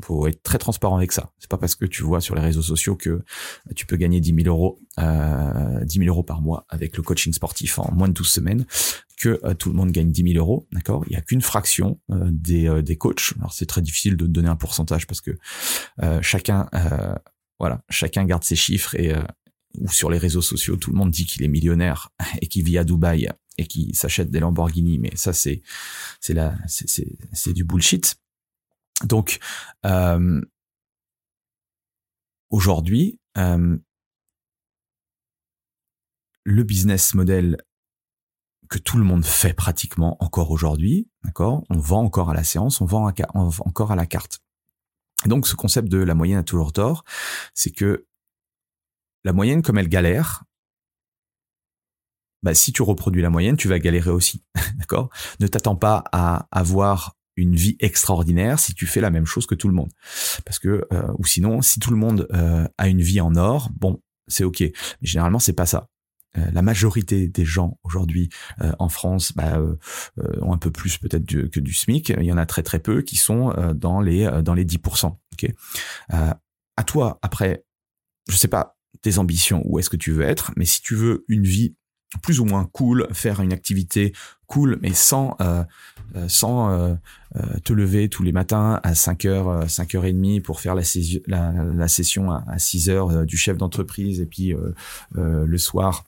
faut 0.02 0.26
être 0.26 0.42
très 0.42 0.58
transparent 0.58 0.96
avec 0.96 1.12
ça. 1.12 1.32
C'est 1.38 1.48
pas 1.48 1.58
parce 1.58 1.74
que 1.74 1.84
tu 1.84 2.02
vois 2.02 2.20
sur 2.20 2.34
les 2.34 2.40
réseaux 2.40 2.62
sociaux 2.62 2.96
que 2.96 3.22
tu 3.76 3.86
peux 3.86 3.96
gagner 3.96 4.20
10 4.20 4.42
000 4.42 4.48
euros, 4.48 4.80
euh, 4.98 5.84
10 5.84 5.98
000 5.98 6.08
euros 6.08 6.22
par 6.22 6.40
mois 6.40 6.66
avec 6.68 6.96
le 6.96 7.02
coaching 7.02 7.32
sportif 7.32 7.78
en 7.78 7.92
moins 7.92 8.08
de 8.08 8.14
12 8.14 8.28
semaines 8.28 8.66
que 9.16 9.40
euh, 9.44 9.54
tout 9.54 9.70
le 9.70 9.76
monde 9.76 9.90
gagne 9.90 10.10
10 10.10 10.32
000 10.32 10.38
euros. 10.38 10.66
D'accord? 10.72 11.04
Il 11.06 11.12
y 11.12 11.16
a 11.16 11.20
qu'une 11.20 11.42
fraction 11.42 12.00
euh, 12.10 12.28
des, 12.30 12.68
euh, 12.68 12.82
des 12.82 12.96
coachs. 12.96 13.34
Alors 13.38 13.52
c'est 13.52 13.66
très 13.66 13.82
difficile 13.82 14.16
de 14.16 14.26
donner 14.26 14.48
un 14.48 14.56
pourcentage 14.56 15.06
parce 15.06 15.20
que 15.20 15.32
chacun, 16.20 16.68
voilà, 17.58 17.82
chacun 17.88 18.24
garde 18.24 18.44
ses 18.44 18.56
chiffres 18.56 18.94
et 18.96 19.14
ou 19.80 19.88
sur 19.90 20.08
les 20.08 20.18
réseaux 20.18 20.42
sociaux, 20.42 20.76
tout 20.76 20.90
le 20.90 20.96
monde 20.96 21.10
dit 21.10 21.26
qu'il 21.26 21.42
est 21.42 21.48
millionnaire 21.48 22.10
et 22.40 22.46
qu'il 22.46 22.64
vit 22.64 22.78
à 22.78 22.84
Dubaï 22.84 23.28
et 23.58 23.66
qu'il 23.66 23.94
s'achète 23.96 24.30
des 24.30 24.40
Lamborghini, 24.40 24.98
mais 24.98 25.12
ça 25.14 25.32
c'est 25.32 25.62
c'est 26.20 26.34
la 26.34 26.56
c'est 26.66 27.06
c'est 27.32 27.52
du 27.52 27.64
bullshit. 27.64 28.16
Donc, 29.02 29.38
euh, 29.84 30.40
aujourd'hui, 32.50 33.18
euh, 33.36 33.76
le 36.44 36.62
business 36.62 37.14
model 37.14 37.56
que 38.68 38.78
tout 38.78 38.98
le 38.98 39.04
monde 39.04 39.24
fait 39.24 39.52
pratiquement 39.54 40.16
encore 40.22 40.50
aujourd'hui, 40.50 41.08
d'accord? 41.24 41.64
On 41.70 41.78
vend 41.78 42.02
encore 42.02 42.30
à 42.30 42.34
la 42.34 42.44
séance, 42.44 42.80
on 42.80 42.86
vend, 42.86 43.10
encore 43.34 43.92
à 43.92 43.96
la 43.96 44.06
carte. 44.06 44.40
donc, 45.26 45.46
ce 45.46 45.54
concept 45.54 45.88
de 45.88 45.98
la 45.98 46.14
moyenne 46.14 46.38
a 46.38 46.42
toujours 46.42 46.72
tort, 46.72 47.04
c'est 47.54 47.70
que 47.70 48.06
la 49.24 49.32
moyenne, 49.32 49.62
comme 49.62 49.78
elle 49.78 49.88
galère, 49.88 50.44
bah, 52.42 52.54
si 52.54 52.72
tu 52.72 52.82
reproduis 52.82 53.22
la 53.22 53.30
moyenne, 53.30 53.56
tu 53.56 53.68
vas 53.68 53.78
galérer 53.78 54.10
aussi, 54.10 54.44
d'accord? 54.78 55.08
Ne 55.40 55.46
t'attends 55.46 55.76
pas 55.76 56.04
à 56.12 56.46
avoir 56.50 57.16
une 57.36 57.56
vie 57.56 57.76
extraordinaire 57.80 58.58
si 58.58 58.74
tu 58.74 58.86
fais 58.86 59.00
la 59.00 59.10
même 59.10 59.26
chose 59.26 59.46
que 59.46 59.54
tout 59.54 59.68
le 59.68 59.74
monde. 59.74 59.90
Parce 60.44 60.58
que 60.58 60.86
euh, 60.92 61.12
ou 61.18 61.24
sinon, 61.24 61.62
si 61.62 61.80
tout 61.80 61.90
le 61.90 61.96
monde 61.96 62.28
euh, 62.32 62.68
a 62.78 62.88
une 62.88 63.00
vie 63.00 63.20
en 63.20 63.34
or, 63.36 63.70
bon, 63.74 64.00
c'est 64.28 64.44
ok. 64.44 64.60
Mais 64.60 64.72
généralement, 65.02 65.38
c'est 65.38 65.54
pas 65.54 65.66
ça. 65.66 65.88
Euh, 66.36 66.50
la 66.52 66.62
majorité 66.62 67.28
des 67.28 67.44
gens 67.44 67.78
aujourd'hui 67.82 68.28
en 68.78 68.88
France 68.88 69.32
bah, 69.34 69.60
ont 70.40 70.52
un 70.52 70.58
peu 70.58 70.70
plus 70.70 70.98
peut-être 70.98 71.26
que 71.26 71.60
du 71.60 71.74
SMIC. 71.74 72.10
Il 72.10 72.24
y 72.24 72.32
en 72.32 72.38
a 72.38 72.46
très 72.46 72.62
très 72.62 72.78
peu 72.78 73.02
qui 73.02 73.16
sont 73.16 73.54
dans 73.74 74.00
les 74.00 74.28
dans 74.42 74.54
les 74.54 74.64
10%. 74.64 75.16
Ok? 75.32 75.52
à 76.76 76.84
toi 76.84 77.18
après, 77.22 77.64
je 78.28 78.36
sais 78.36 78.48
pas 78.48 78.76
tes 79.02 79.18
ambitions 79.18 79.62
où 79.64 79.78
est-ce 79.78 79.90
que 79.90 79.96
tu 79.96 80.12
veux 80.12 80.24
être, 80.24 80.52
mais 80.56 80.64
si 80.64 80.80
tu 80.82 80.94
veux 80.94 81.24
une 81.28 81.44
vie 81.44 81.76
plus 82.22 82.40
ou 82.40 82.44
moins 82.44 82.68
cool, 82.72 83.08
faire 83.12 83.40
une 83.40 83.52
activité 83.52 84.12
cool, 84.46 84.78
mais 84.82 84.92
sans 84.92 85.36
euh, 85.40 85.64
euh 86.14 86.28
sans 86.28 86.70
euh, 86.70 86.94
euh, 87.36 87.58
te 87.64 87.72
lever 87.72 88.08
tous 88.08 88.22
les 88.22 88.32
matins 88.32 88.80
à 88.82 88.92
5h, 88.92 89.66
5h30 89.66 90.40
pour 90.42 90.60
faire 90.60 90.74
la, 90.74 90.82
la, 91.26 91.52
la 91.64 91.88
session 91.88 92.30
à, 92.30 92.44
à 92.46 92.56
6h 92.56 93.24
du 93.24 93.36
chef 93.36 93.56
d'entreprise 93.56 94.20
et 94.20 94.26
puis 94.26 94.54
le 95.12 95.58
soir 95.58 96.04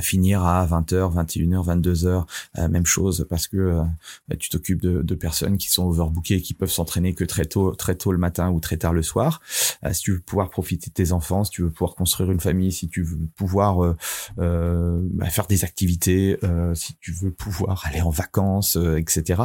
finir 0.00 0.44
à 0.44 0.66
20h, 0.66 1.14
21h, 1.14 1.80
22h, 1.80 2.68
même 2.68 2.86
chose 2.86 3.26
parce 3.28 3.46
que 3.48 3.56
euh, 3.56 3.82
bah, 4.28 4.36
tu 4.36 4.48
t'occupes 4.48 4.80
de, 4.80 5.14
personnes 5.14 5.58
qui 5.58 5.70
sont 5.70 5.84
overbookées, 5.84 6.40
qui 6.42 6.54
peuvent 6.54 6.70
s'entraîner 6.70 7.14
que 7.14 7.24
très 7.24 7.44
tôt, 7.44 7.74
très 7.74 7.94
tôt 7.94 8.12
le 8.12 8.18
matin 8.18 8.50
ou 8.50 8.60
très 8.60 8.76
tard 8.76 8.92
le 8.92 9.02
soir. 9.02 9.40
Euh, 9.84 9.92
si 9.92 10.02
tu 10.02 10.12
veux 10.12 10.20
pouvoir 10.20 10.50
profiter 10.50 10.88
de 10.88 10.94
tes 10.94 11.12
enfants, 11.12 11.44
si 11.44 11.52
tu 11.52 11.62
veux 11.62 11.70
pouvoir 11.70 11.94
construire 11.94 12.30
une 12.30 12.40
famille, 12.40 12.72
si 12.72 12.88
tu 12.88 13.02
veux 13.02 13.28
pouvoir 13.36 13.94
euh 14.38 15.00
bah, 15.14 15.30
faire 15.30 15.46
des 15.46 15.64
activités, 15.64 16.38
si 16.74 16.96
tu 17.00 17.12
veux 17.12 17.30
pouvoir 17.30 17.84
aller 17.86 18.00
en 18.00 18.10
vacances, 18.10 18.76
etc. 18.96 19.42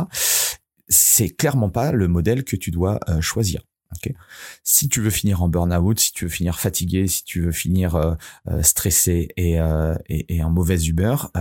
C'est 0.87 1.29
clairement 1.29 1.69
pas 1.69 1.91
le 1.91 2.07
modèle 2.07 2.43
que 2.43 2.55
tu 2.55 2.71
dois 2.71 2.99
choisir. 3.21 3.61
Okay. 3.95 4.15
Si 4.63 4.87
tu 4.87 5.01
veux 5.01 5.09
finir 5.09 5.41
en 5.41 5.49
burn-out, 5.49 5.99
si 5.99 6.13
tu 6.13 6.25
veux 6.25 6.29
finir 6.29 6.59
fatigué, 6.59 7.07
si 7.07 7.23
tu 7.23 7.41
veux 7.41 7.51
finir 7.51 7.95
euh, 7.95 8.13
euh, 8.47 8.61
stressé 8.61 9.29
et, 9.35 9.59
euh, 9.59 9.95
et, 10.07 10.35
et, 10.35 10.43
en 10.43 10.51
mauvaise 10.51 10.87
humeur, 10.87 11.31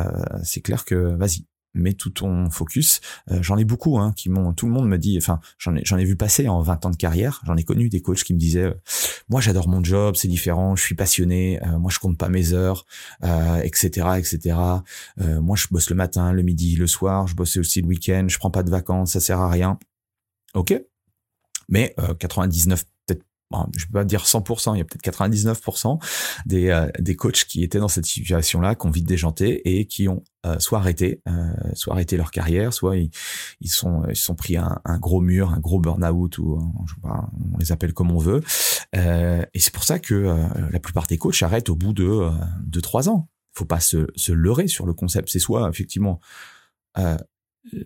c'est 0.44 0.62
clair 0.62 0.86
que 0.86 0.94
vas-y, 0.94 1.44
mets 1.74 1.92
tout 1.92 2.10
ton 2.10 2.48
focus. 2.50 3.00
j'en 3.28 3.58
ai 3.58 3.64
beaucoup 3.64 3.98
hein, 3.98 4.12
qui 4.16 4.30
m'ont, 4.30 4.54
tout 4.54 4.66
le 4.66 4.72
monde 4.72 4.88
me 4.88 4.96
dit, 4.96 5.18
enfin 5.18 5.40
j'en 5.58 5.76
ai, 5.76 5.82
j'en 5.84 5.98
ai 5.98 6.04
vu 6.04 6.16
passer 6.16 6.48
en 6.48 6.62
20 6.62 6.86
ans 6.86 6.90
de 6.90 6.96
carrière. 6.96 7.42
J'en 7.44 7.56
ai 7.56 7.64
connu 7.64 7.90
des 7.90 8.00
coachs 8.00 8.24
qui 8.24 8.32
me 8.32 8.38
disaient, 8.38 8.74
moi 9.28 9.42
j'adore 9.42 9.68
mon 9.68 9.84
job, 9.84 10.16
c'est 10.16 10.28
différent, 10.28 10.74
je 10.74 10.82
suis 10.82 10.94
passionné, 10.94 11.60
moi 11.78 11.90
je 11.92 11.98
compte 11.98 12.16
pas 12.16 12.30
mes 12.30 12.54
heures, 12.54 12.86
etc., 13.62 14.08
etc. 14.16 14.56
moi 15.20 15.56
je 15.56 15.66
bosse 15.70 15.90
le 15.90 15.96
matin, 15.96 16.32
le 16.32 16.42
midi, 16.42 16.76
le 16.76 16.86
soir, 16.86 17.26
je 17.26 17.34
bosse 17.34 17.58
aussi 17.58 17.82
le 17.82 17.88
week-end, 17.88 18.24
je 18.28 18.38
prends 18.38 18.50
pas 18.50 18.62
de 18.62 18.70
vacances, 18.70 19.12
ça 19.12 19.20
sert 19.20 19.40
à 19.40 19.50
rien. 19.50 19.78
Ok, 20.54 20.72
mais 21.68 21.94
99 22.18 22.80
euh, 22.80 22.84
peut-être 23.06 23.24
je 23.78 23.86
peux 23.86 23.92
pas 23.92 24.04
dire 24.04 24.24
100%, 24.24 24.74
il 24.74 24.78
y 24.78 24.80
a 24.82 24.84
peut-être 24.84 25.02
99% 25.02 25.98
des, 26.44 26.68
euh, 26.68 26.86
des 26.98 27.16
coachs 27.16 27.46
qui 27.46 27.62
étaient 27.62 27.78
dans 27.78 27.88
cette 27.88 28.04
situation-là, 28.04 28.74
qui 28.74 28.86
ont 28.86 28.90
vite 28.90 29.06
déjanté 29.06 29.78
et 29.78 29.86
qui 29.86 30.06
ont 30.06 30.22
euh, 30.44 30.58
soit 30.58 30.80
arrêté, 30.80 31.22
soit 31.72 31.94
arrêté 31.94 32.18
leur 32.18 32.30
carrière, 32.30 32.74
soit 32.74 32.98
ils, 32.98 33.10
ils 33.62 33.70
sont 33.70 34.02
ils 34.06 34.16
sont 34.16 34.34
pris 34.34 34.58
un, 34.58 34.78
un, 34.84 34.98
gros 34.98 35.22
mur, 35.22 35.50
un 35.50 35.60
gros 35.60 35.80
burn-out 35.80 36.36
ou 36.36 36.60
je 36.86 36.94
sais 36.94 37.00
pas, 37.00 37.30
on 37.54 37.56
les 37.56 37.72
appelle 37.72 37.94
comme 37.94 38.10
on 38.10 38.18
veut. 38.18 38.42
et 38.92 39.58
c'est 39.58 39.72
pour 39.72 39.84
ça 39.84 39.98
que 39.98 40.36
la 40.70 40.78
plupart 40.78 41.06
des 41.06 41.16
coachs 41.16 41.42
arrêtent 41.42 41.70
au 41.70 41.76
bout 41.76 41.94
de 41.94 42.28
de 42.62 42.80
trois 42.80 43.08
ans. 43.08 43.28
Faut 43.54 43.64
pas 43.64 43.80
se, 43.80 44.06
se 44.14 44.30
leurrer 44.30 44.68
sur 44.68 44.84
le 44.84 44.92
concept. 44.92 45.30
C'est 45.30 45.38
soit 45.38 45.68
effectivement 45.70 46.20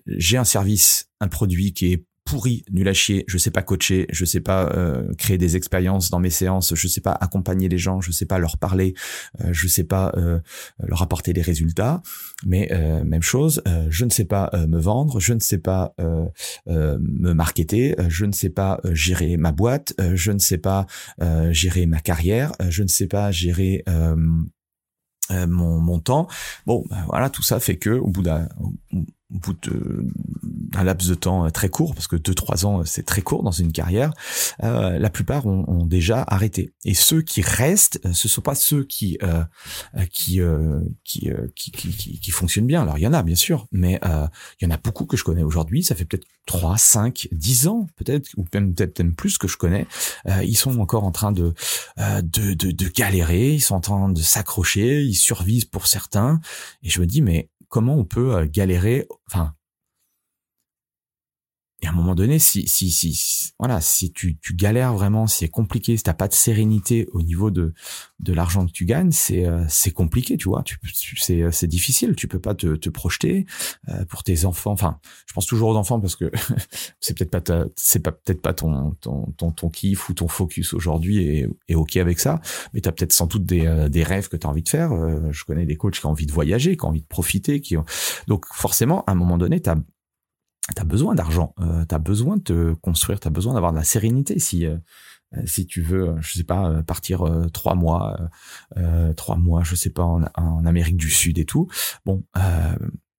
j'ai 0.07 0.37
un 0.37 0.45
service, 0.45 1.09
un 1.21 1.29
produit 1.29 1.73
qui 1.73 1.93
est 1.93 2.05
pourri, 2.33 2.65
nul 2.71 2.89
à 2.89 2.95
chier, 2.95 3.25
je 3.29 3.37
sais 3.37 3.51
pas 3.51 3.61
coacher, 3.61 4.07
je 4.11 4.25
sais 4.25 4.41
pas 4.41 4.71
euh, 4.73 5.13
créer 5.19 5.37
des 5.37 5.55
expériences 5.55 6.09
dans 6.09 6.19
mes 6.19 6.31
séances, 6.31 6.75
je 6.75 6.89
sais 6.89 7.03
pas 7.03 7.13
accompagner 7.13 7.69
les 7.69 7.77
gens, 7.77 8.01
je 8.01 8.11
sais 8.11 8.25
pas 8.25 8.39
leur 8.39 8.57
parler, 8.57 8.95
euh, 9.43 9.51
je 9.53 9.69
sais 9.69 9.85
pas 9.85 10.15
euh, 10.17 10.41
leur 10.83 11.03
apporter 11.03 11.35
des 11.35 11.43
résultats, 11.43 12.01
mais 12.47 12.73
euh, 12.73 13.05
même 13.05 13.21
chose, 13.21 13.63
je 13.91 14.07
ne 14.07 14.11
sais 14.11 14.25
pas 14.25 14.51
me 14.67 14.81
vendre, 14.81 15.21
je 15.21 15.35
ne 15.35 15.41
sais 15.41 15.59
pas 15.59 15.95
me 16.67 17.33
marketer, 17.35 17.95
je 18.09 18.25
ne 18.25 18.33
sais 18.33 18.49
pas 18.49 18.81
gérer 18.93 19.37
ma 19.37 19.53
boîte, 19.53 19.93
je 20.15 20.33
ne 20.33 20.39
sais 20.39 20.59
pas 20.59 20.87
gérer 21.51 21.85
ma 21.85 22.01
carrière, 22.01 22.53
je 22.67 22.83
ne 22.83 22.89
sais 22.89 23.09
pas 23.09 23.31
gérer 23.31 23.85
mon, 25.31 25.79
mon 25.81 25.99
temps. 25.99 26.29
Bon, 26.65 26.83
ben 26.89 27.05
voilà, 27.09 27.29
tout 27.29 27.43
ça 27.43 27.61
fait 27.61 27.77
que 27.77 27.91
au 27.91 28.09
bout 28.09 28.23
d'un 28.23 28.49
au 29.35 29.39
bout 29.39 29.55
d'un 29.63 30.85
laps 30.85 31.09
de 31.09 31.15
temps 31.15 31.51
très 31.51 31.69
court, 31.69 31.95
parce 31.95 32.07
que 32.07 32.17
2-3 32.17 32.67
ans 32.67 32.83
c'est 32.85 33.05
très 33.05 33.23
court 33.23 33.43
dans 33.43 33.51
une 33.51 33.73
carrière, 33.73 34.13
la 34.61 35.11
plupart 35.11 35.47
ont, 35.47 35.87
déjà 35.87 36.23
arrêté. 36.27 36.73
Et 36.85 36.95
ceux 36.95 37.23
qui 37.23 37.43
restent, 37.43 38.01
ce 38.13 38.29
sont 38.29 38.41
pas 38.41 38.55
ceux 38.55 38.85
qui 38.85 39.19
qui, 40.11 40.41
qui, 41.05 41.31
qui, 41.55 41.71
qui, 41.73 42.21
qui 42.21 42.31
fonctionnent 42.31 42.67
bien. 42.67 42.83
Alors 42.83 42.99
il 42.99 43.03
y 43.03 43.07
en 43.07 43.13
a 43.13 43.23
bien 43.23 43.35
sûr, 43.35 43.67
mais 43.73 43.99
il 44.05 44.65
y 44.65 44.67
en 44.67 44.71
a 44.71 44.79
beaucoup 44.79 45.07
que 45.07 45.17
je 45.17 45.25
connais 45.25 45.43
aujourd'hui. 45.43 45.83
Ça 45.83 45.95
fait 45.95 46.05
peut-être 46.05 46.27
3, 46.47 46.77
5, 46.77 47.29
10 47.33 47.67
ans 47.69 47.87
peut-être, 47.97 48.29
ou 48.37 48.45
même 48.53 48.75
peut-être 48.75 48.99
même 48.99 49.15
plus 49.15 49.39
que 49.39 49.49
je 49.49 49.57
connais. 49.57 49.87
ils 50.43 50.57
sont 50.57 50.79
encore 50.81 51.05
en 51.05 51.13
train 51.13 51.33
de, 51.33 51.55
de, 51.99 52.55
de, 52.55 52.71
de 52.71 52.89
galérer, 52.89 53.55
ils 53.55 53.61
sont 53.61 53.75
en 53.75 53.81
train 53.81 54.09
de 54.09 54.21
s'accrocher, 54.21 55.03
ils 55.03 55.15
survivent 55.15 55.69
pour 55.69 55.87
certains. 55.87 56.41
Et 56.83 56.91
je 56.91 57.01
me 57.01 57.07
dis 57.07 57.23
mais 57.23 57.49
comment 57.73 57.97
on 57.97 58.05
peut 58.05 58.37
euh, 58.37 58.47
galérer, 58.49 59.09
enfin, 59.27 59.55
et 61.83 61.89
à 61.89 61.91
un 61.91 61.93
moment 61.93 62.15
donné, 62.15 62.39
si, 62.39 62.69
si, 62.69 62.93
si, 62.93 63.53
voilà, 63.59 63.81
si 63.81 64.13
tu, 64.13 64.39
tu 64.39 64.55
galères 64.55 64.95
vraiment, 64.95 65.27
si 65.27 65.39
c'est 65.39 65.49
compliqué, 65.49 65.97
si 65.97 66.05
t'as 66.05 66.15
pas 66.15 66.29
de 66.29 66.33
sérénité 66.33 67.09
au 67.13 67.23
niveau 67.23 67.51
de, 67.51 67.75
de 68.21 68.33
l'argent 68.33 68.65
que 68.67 68.71
tu 68.71 68.85
gagnes, 68.85 69.11
c'est, 69.11 69.45
euh, 69.47 69.65
c'est 69.69 69.91
compliqué, 69.91 70.37
tu 70.37 70.49
vois. 70.49 70.63
Tu, 70.63 70.79
c'est, 71.19 71.51
c'est 71.51 71.67
difficile. 71.67 72.15
Tu 72.15 72.29
peux 72.29 72.39
pas 72.39 72.55
te, 72.55 72.77
te 72.77 72.89
projeter 72.89 73.47
euh, 73.89 74.05
pour 74.05 74.23
tes 74.23 74.45
enfants. 74.45 74.71
Enfin, 74.71 75.01
je 75.27 75.33
pense 75.33 75.45
toujours 75.45 75.71
aux 75.71 75.77
enfants 75.77 75.99
parce 75.99 76.15
que 76.15 76.31
c'est 77.01 77.19
peut-être 77.19 77.31
pas 77.31 77.65
c'est 77.77 77.99
pas 77.99 78.13
peut-être 78.13 78.43
pas 78.43 78.55
ton, 78.55 78.93
ton, 79.01 79.33
ton, 79.37 79.51
ton 79.51 79.69
kiff 79.69 80.09
ou 80.09 80.15
ton 80.15 80.29
focus 80.29 80.75
aujourd'hui 80.75 81.19
et, 81.19 81.49
et 81.67 81.75
ok 81.75 81.97
avec 81.97 82.21
ça. 82.21 82.41
Mais 82.75 82.81
t'as 82.81 82.93
peut-être 82.93 83.13
sans 83.13 83.27
doute 83.27 83.45
des, 83.45 83.67
euh, 83.67 83.89
des 83.89 84.05
rêves 84.05 84.29
que 84.29 84.37
t'as 84.37 84.49
envie 84.49 84.63
de 84.63 84.69
faire. 84.69 84.93
je 85.33 85.45
connais 85.45 85.67
des 85.67 85.77
coachs 85.77 85.99
qui 85.99 86.07
ont 86.07 86.11
envie 86.11 86.27
de 86.27 86.33
voyager, 86.33 86.77
qui 86.77 86.85
ont 86.85 86.91
envie 86.91 87.03
de 87.03 87.07
profiter, 87.07 87.61
qui 87.61 87.77
ont... 87.77 87.85
donc 88.29 88.47
forcément, 88.53 89.03
à 89.07 89.13
un 89.13 89.15
moment 89.17 89.37
donné, 89.37 89.61
t'as 89.61 89.75
T'as 90.77 90.85
besoin 90.85 91.17
d'argent, 91.17 91.55
euh, 91.61 91.85
tu 91.89 91.95
as 91.95 91.99
besoin 91.99 92.37
de 92.37 92.43
te 92.43 92.75
construire, 92.75 93.19
tu 93.19 93.27
as 93.27 93.33
besoin 93.33 93.55
d'avoir 93.55 93.73
de 93.73 93.79
la 93.79 93.85
sérénité 93.85 94.39
si 94.39 94.65
euh, 94.65 94.77
euh, 95.35 95.43
si 95.45 95.67
tu 95.67 95.83
veux, 95.83 96.15
je 96.21 96.35
sais 96.35 96.45
pas, 96.45 96.83
partir 96.83 97.25
trois 97.53 97.75
mois, 97.75 98.19
trois 99.17 99.37
mois, 99.37 99.65
je 99.65 99.75
sais 99.75 99.91
pas, 99.91 100.05
en, 100.05 100.25
en, 100.37 100.67
Amérique 100.67 100.99
du 100.99 101.11
Sud 101.11 101.39
et 101.39 101.47
tout. 101.47 101.69
Bon, 102.05 102.23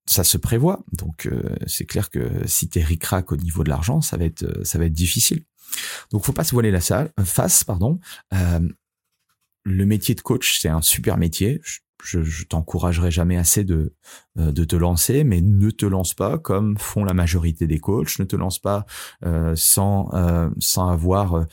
ça 0.06 0.24
se 0.24 0.38
prévoit, 0.38 0.84
donc 0.94 1.28
c'est 1.66 1.86
clair 1.86 2.12
que 2.12 2.46
si 2.46 2.70
t'es 2.70 2.84
ricrac 2.84 3.32
au 3.32 3.36
niveau 3.36 3.64
de 3.64 3.70
l'argent, 3.70 4.02
ça 4.02 4.16
va 4.18 4.26
être 4.26 4.64
ça 4.64 4.78
va 4.78 4.86
être 4.86 4.94
difficile. 4.94 5.44
Donc 6.12 6.24
faut 6.24 6.34
pas 6.34 6.44
se 6.44 6.52
voiler 6.52 6.70
la 6.70 6.82
salle, 6.82 7.12
face, 7.24 7.64
pardon. 7.64 8.00
le 9.64 9.86
métier 9.86 10.14
de 10.14 10.22
coach, 10.22 10.60
c'est 10.62 10.70
un 10.70 10.84
super 10.84 11.18
métier 11.18 11.62
je 12.04 12.44
t'encouragerai 12.46 13.12
jamais 13.12 13.38
assez 13.38 13.64
de 13.64 13.94
euh, 14.38 14.52
de 14.52 14.64
te 14.64 14.76
lancer, 14.76 15.24
mais 15.24 15.42
ne 15.42 15.70
te 15.70 15.86
lance 15.86 16.14
pas 16.14 16.38
comme 16.38 16.78
font 16.78 17.04
la 17.04 17.14
majorité 17.14 17.68
des 17.68 17.80
coachs. 17.80 18.20
Ne 18.20 18.26
te 18.26 18.36
lance 18.36 18.60
pas 18.60 18.86
euh, 19.26 19.54
sans 19.56 20.10
euh, 20.14 20.50
sans 20.60 20.90
avoir 20.90 21.46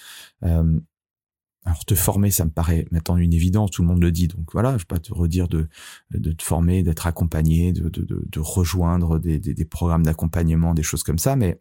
alors 1.67 1.85
te 1.85 1.95
former, 1.95 2.31
ça 2.31 2.47
me 2.47 2.51
paraît 2.51 2.87
maintenant 2.91 3.19
une 3.19 3.35
évidence, 3.35 3.71
tout 3.71 3.83
le 3.83 3.89
monde 3.89 4.03
le 4.03 4.11
dit. 4.11 4.29
Donc 4.29 4.51
voilà, 4.53 4.73
je 4.73 4.79
vais 4.79 4.85
pas 4.87 4.99
te 4.99 5.13
redire 5.13 5.47
de, 5.47 5.69
de 6.11 6.33
te 6.33 6.43
former, 6.43 6.83
d'être 6.83 7.07
accompagné, 7.07 7.73
de, 7.73 7.89
de, 7.91 8.25
de, 8.27 8.41
rejoindre 8.41 9.19
des, 9.19 9.39
des, 9.39 9.53
des 9.53 9.65
programmes 9.67 10.03
d'accompagnement, 10.03 10.73
des 10.73 10.83
choses 10.83 11.03
comme 11.03 11.19
ça. 11.19 11.37
Mais 11.37 11.61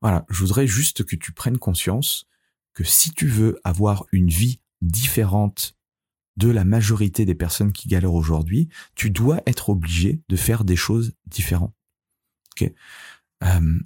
voilà, 0.00 0.24
je 0.30 0.40
voudrais 0.40 0.68
juste 0.68 1.04
que 1.04 1.16
tu 1.16 1.32
prennes 1.32 1.58
conscience 1.58 2.28
que 2.72 2.84
si 2.84 3.10
tu 3.10 3.26
veux 3.26 3.58
avoir 3.64 4.06
une 4.12 4.28
vie 4.28 4.60
différente 4.80 5.74
de 6.38 6.48
la 6.48 6.64
majorité 6.64 7.24
des 7.24 7.34
personnes 7.34 7.72
qui 7.72 7.88
galèrent 7.88 8.14
aujourd'hui, 8.14 8.68
tu 8.94 9.10
dois 9.10 9.42
être 9.46 9.68
obligé 9.68 10.22
de 10.28 10.36
faire 10.36 10.64
des 10.64 10.76
choses 10.76 11.12
différentes. 11.26 11.74
Ok 12.54 12.72
euh, 13.44 13.78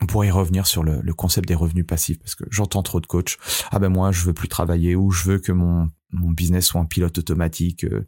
on 0.00 0.06
pourrait 0.06 0.28
y 0.28 0.30
revenir 0.30 0.66
sur 0.66 0.82
le, 0.82 1.00
concept 1.14 1.48
des 1.48 1.54
revenus 1.54 1.86
passifs 1.86 2.18
parce 2.18 2.34
que 2.34 2.44
j'entends 2.50 2.82
trop 2.82 3.00
de 3.00 3.06
coachs. 3.06 3.36
Ah 3.70 3.78
ben 3.78 3.88
moi 3.88 4.12
je 4.12 4.24
veux 4.24 4.32
plus 4.32 4.48
travailler 4.48 4.96
ou 4.96 5.10
je 5.10 5.24
veux 5.24 5.38
que 5.38 5.52
mon 5.52 5.88
mon 6.10 6.30
business 6.30 6.66
soit 6.66 6.80
un 6.80 6.84
pilote 6.84 7.18
automatique. 7.18 7.84
Euh. 7.84 8.06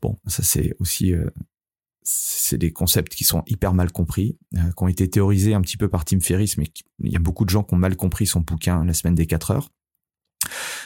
bon, 0.00 0.18
ça 0.26 0.42
c'est 0.42 0.74
aussi 0.78 1.12
euh, 1.12 1.28
c'est 2.02 2.58
des 2.58 2.72
concepts 2.72 3.14
qui 3.14 3.24
sont 3.24 3.42
hyper 3.46 3.74
mal 3.74 3.92
compris, 3.92 4.38
qui 4.52 4.82
ont 4.82 4.88
été 4.88 5.08
théorisés 5.08 5.54
un 5.54 5.60
petit 5.60 5.76
peu 5.76 5.88
par 5.88 6.04
Tim 6.04 6.20
Ferriss, 6.20 6.58
mais 6.58 6.68
il 6.98 7.12
y 7.12 7.16
a 7.16 7.20
beaucoup 7.20 7.44
de 7.44 7.50
gens 7.50 7.62
qui 7.62 7.74
ont 7.74 7.78
mal 7.78 7.96
compris 7.96 8.26
son 8.26 8.40
bouquin 8.40 8.84
La 8.84 8.92
semaine 8.92 9.14
des 9.14 9.26
4 9.26 9.52
heures. 9.52 9.68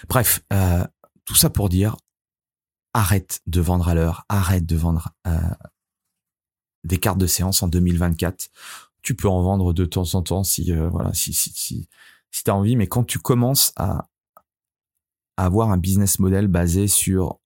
Bref, 0.09 0.43
tout 1.27 1.35
ça 1.35 1.51
pour 1.51 1.69
dire, 1.69 1.97
arrête 2.95 3.43
de 3.47 3.61
vendre 3.61 3.89
à 3.89 3.95
l'heure, 3.95 4.25
arrête 4.31 4.65
de 4.65 4.77
vendre 4.77 5.11
euh, 5.27 5.39
des 6.85 6.97
cartes 6.97 7.19
de 7.19 7.27
séance 7.27 7.63
en 7.63 7.69
2024. 7.69 8.49
Tu 9.03 9.15
peux 9.15 9.29
en 9.29 9.43
vendre 9.43 9.75
de 9.75 9.85
temps 9.85 10.15
en 10.15 10.23
temps 10.23 10.45
si 10.45 10.73
euh, 10.73 10.89
voilà 10.89 11.13
si 11.13 11.35
si 11.35 11.51
si, 11.51 11.89
si 12.31 12.45
tu 12.45 12.51
as 12.51 12.55
envie, 12.55 12.75
mais 12.75 12.87
quand 12.87 13.05
tu 13.05 13.19
commences 13.19 13.73
à, 13.77 14.09
avoir 15.37 15.71
un 15.71 15.77
business 15.77 16.19
model 16.19 16.47
basé 16.47 16.89
sur 16.89 17.39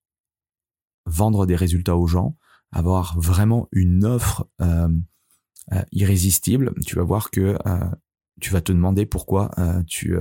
vendre 1.05 1.45
des 1.45 1.57
résultats 1.57 1.97
aux 1.97 2.07
gens, 2.07 2.37
avoir 2.71 3.19
vraiment 3.19 3.67
une 3.73 4.05
offre 4.05 4.47
euh, 4.61 4.87
irrésistible, 5.91 6.73
tu 6.85 6.95
vas 6.95 7.03
voir 7.03 7.29
que 7.31 7.57
tu 8.39 8.51
vas 8.51 8.61
te 8.61 8.71
demander 8.71 9.05
pourquoi 9.05 9.51
tu 9.87 10.15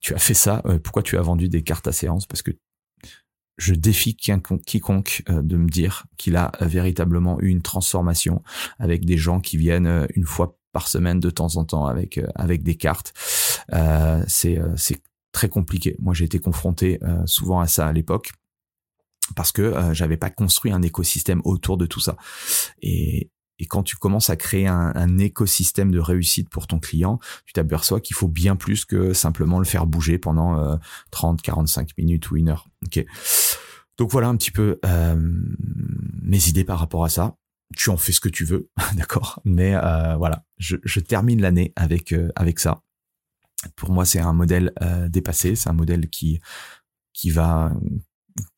tu 0.00 0.14
as 0.14 0.18
fait 0.18 0.32
ça, 0.32 0.62
pourquoi 0.82 1.02
tu 1.02 1.18
as 1.18 1.22
vendu 1.22 1.50
des 1.50 1.62
cartes 1.62 1.86
à 1.86 1.92
séance 1.92 2.26
parce 2.26 2.40
que 2.40 2.52
je 3.62 3.74
défie 3.74 4.16
quiconque 4.16 5.22
euh, 5.28 5.40
de 5.40 5.56
me 5.56 5.68
dire 5.68 6.06
qu'il 6.16 6.36
a 6.36 6.50
euh, 6.60 6.66
véritablement 6.66 7.40
eu 7.40 7.48
une 7.48 7.62
transformation 7.62 8.42
avec 8.80 9.04
des 9.04 9.16
gens 9.16 9.40
qui 9.40 9.56
viennent 9.56 9.86
euh, 9.86 10.06
une 10.16 10.24
fois 10.24 10.58
par 10.72 10.88
semaine 10.88 11.20
de 11.20 11.30
temps 11.30 11.56
en 11.56 11.64
temps 11.64 11.86
avec 11.86 12.18
avec 12.34 12.62
des 12.62 12.76
cartes. 12.76 13.12
c'est 14.26 14.58
c'est 14.74 15.02
très 15.30 15.50
compliqué. 15.50 15.96
Moi, 15.98 16.14
j'ai 16.14 16.24
été 16.24 16.38
confronté 16.38 16.98
souvent 17.26 17.60
à 17.60 17.66
ça 17.66 17.86
à 17.86 17.92
l'époque 17.92 18.32
parce 19.36 19.52
que 19.52 19.74
j'avais 19.92 20.16
pas 20.16 20.30
construit 20.30 20.72
un 20.72 20.80
écosystème 20.80 21.42
autour 21.44 21.76
de 21.76 21.84
tout 21.84 22.00
ça. 22.00 22.16
Et, 22.80 23.30
quand 23.68 23.82
tu 23.82 23.96
commences 23.96 24.30
à 24.30 24.36
créer 24.36 24.66
un, 24.66 25.18
écosystème 25.18 25.92
de 25.92 26.00
réussite 26.00 26.48
pour 26.48 26.66
ton 26.66 26.80
client, 26.80 27.20
tu 27.44 27.52
t'aperçois 27.52 28.00
qu'il 28.00 28.16
faut 28.16 28.26
bien 28.26 28.56
plus 28.56 28.86
que 28.86 29.12
simplement 29.12 29.58
le 29.58 29.66
faire 29.66 29.86
bouger 29.86 30.16
pendant 30.16 30.78
30, 31.10 31.42
45 31.42 31.90
minutes 31.98 32.30
ou 32.30 32.38
une 32.38 32.48
heure. 32.48 32.66
Donc 34.02 34.10
voilà 34.10 34.26
un 34.26 34.36
petit 34.36 34.50
peu 34.50 34.80
euh, 34.84 35.14
mes 36.22 36.48
idées 36.48 36.64
par 36.64 36.80
rapport 36.80 37.04
à 37.04 37.08
ça. 37.08 37.36
Tu 37.76 37.88
en 37.88 37.96
fais 37.96 38.10
ce 38.10 38.18
que 38.18 38.28
tu 38.28 38.44
veux, 38.44 38.68
d'accord? 38.96 39.40
Mais 39.44 39.76
euh, 39.76 40.16
voilà, 40.16 40.44
je, 40.58 40.74
je 40.82 40.98
termine 40.98 41.40
l'année 41.40 41.72
avec 41.76 42.10
euh, 42.10 42.32
avec 42.34 42.58
ça. 42.58 42.82
Pour 43.76 43.92
moi, 43.92 44.04
c'est 44.04 44.18
un 44.18 44.32
modèle 44.32 44.72
dépassé. 45.08 45.54
C'est 45.54 45.68
un 45.70 45.72
modèle 45.72 46.08
qui 46.08 46.40
qui 47.12 47.30
va 47.30 47.72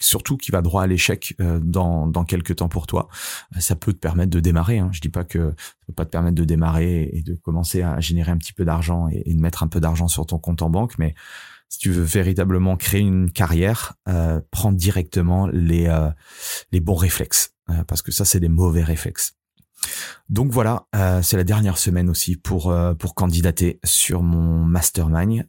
surtout 0.00 0.36
qui 0.36 0.50
va 0.50 0.62
droit 0.62 0.82
à 0.82 0.86
l'échec 0.86 1.34
euh, 1.40 1.60
dans, 1.60 2.06
dans 2.06 2.24
quelques 2.24 2.56
temps 2.56 2.68
pour 2.68 2.86
toi, 2.86 3.08
euh, 3.56 3.60
ça 3.60 3.76
peut 3.76 3.92
te 3.92 3.98
permettre 3.98 4.30
de 4.30 4.40
démarrer. 4.40 4.78
Hein. 4.78 4.90
Je 4.92 5.00
dis 5.00 5.08
pas 5.08 5.24
que 5.24 5.50
ça 5.50 5.86
peut 5.86 5.92
pas 5.92 6.04
te 6.04 6.10
permettre 6.10 6.36
de 6.36 6.44
démarrer 6.44 7.10
et 7.12 7.22
de 7.22 7.34
commencer 7.34 7.82
à 7.82 8.00
générer 8.00 8.30
un 8.32 8.38
petit 8.38 8.52
peu 8.52 8.64
d'argent 8.64 9.08
et, 9.08 9.34
de 9.34 9.40
mettre 9.40 9.62
un 9.62 9.68
peu 9.68 9.80
d'argent 9.80 10.08
sur 10.08 10.26
ton 10.26 10.38
compte 10.38 10.62
en 10.62 10.70
banque, 10.70 10.98
mais 10.98 11.14
si 11.74 11.78
tu 11.78 11.90
veux 11.90 12.02
véritablement 12.02 12.76
créer 12.76 13.02
une 13.02 13.30
carrière, 13.30 13.94
euh, 14.08 14.40
prends 14.50 14.72
directement 14.72 15.46
les 15.46 15.86
euh, 15.86 16.10
les 16.72 16.80
bons 16.80 16.94
réflexes 16.94 17.52
parce 17.86 18.02
que 18.02 18.12
ça 18.12 18.24
c'est 18.24 18.40
des 18.40 18.48
mauvais 18.48 18.82
réflexes. 18.82 19.34
Donc 20.28 20.50
voilà, 20.50 20.86
c'est 21.22 21.36
la 21.36 21.44
dernière 21.44 21.78
semaine 21.78 22.10
aussi 22.10 22.36
pour 22.36 22.74
pour 22.98 23.14
candidater 23.14 23.80
sur 23.84 24.22
mon 24.22 24.64
mastermind. 24.64 25.46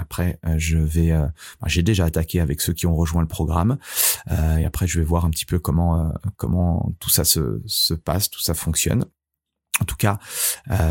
Après, 0.00 0.38
euh, 0.46 0.54
je 0.56 0.78
vais, 0.78 1.12
euh, 1.12 1.26
j'ai 1.66 1.82
déjà 1.82 2.06
attaqué 2.06 2.40
avec 2.40 2.60
ceux 2.60 2.72
qui 2.72 2.86
ont 2.86 2.94
rejoint 2.94 3.20
le 3.20 3.28
programme, 3.28 3.78
euh, 4.30 4.56
et 4.56 4.64
après 4.64 4.86
je 4.86 4.98
vais 4.98 5.04
voir 5.04 5.24
un 5.24 5.30
petit 5.30 5.44
peu 5.44 5.58
comment 5.58 6.12
comment 6.36 6.92
tout 7.00 7.10
ça 7.10 7.24
se, 7.24 7.60
se 7.66 7.94
passe, 7.94 8.30
tout 8.30 8.40
ça 8.40 8.54
fonctionne. 8.54 9.04
En 9.80 9.84
tout 9.84 9.96
cas, 9.96 10.18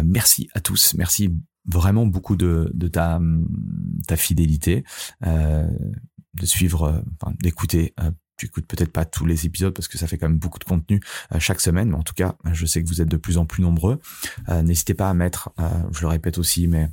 merci 0.03 0.49
à 0.53 0.61
tous, 0.61 0.95
merci 0.95 1.31
vraiment 1.65 2.05
beaucoup 2.05 2.35
de, 2.35 2.71
de 2.73 2.87
ta, 2.87 3.19
ta 4.07 4.15
fidélité, 4.15 4.83
de 5.21 6.45
suivre, 6.45 7.03
enfin, 7.21 7.33
d'écouter 7.41 7.93
tu 8.37 8.45
écoutes 8.45 8.67
peut-être 8.67 8.93
pas 8.93 9.03
tous 9.03 9.25
les 9.25 9.45
épisodes 9.45 9.73
parce 9.73 9.89
que 9.89 9.97
ça 9.97 10.07
fait 10.07 10.17
quand 10.17 10.29
même 10.29 10.39
beaucoup 10.39 10.59
de 10.59 10.63
contenu 10.63 11.01
chaque 11.39 11.59
semaine, 11.59 11.89
mais 11.89 11.97
en 11.97 12.03
tout 12.03 12.13
cas, 12.13 12.35
je 12.53 12.65
sais 12.65 12.81
que 12.81 12.87
vous 12.87 13.01
êtes 13.01 13.09
de 13.09 13.17
plus 13.17 13.37
en 13.37 13.45
plus 13.45 13.61
nombreux. 13.61 13.99
N'hésitez 14.47 14.93
pas 14.93 15.09
à 15.09 15.13
mettre, 15.13 15.49
je 15.91 16.01
le 16.01 16.07
répète 16.07 16.37
aussi, 16.37 16.67
mais 16.67 16.89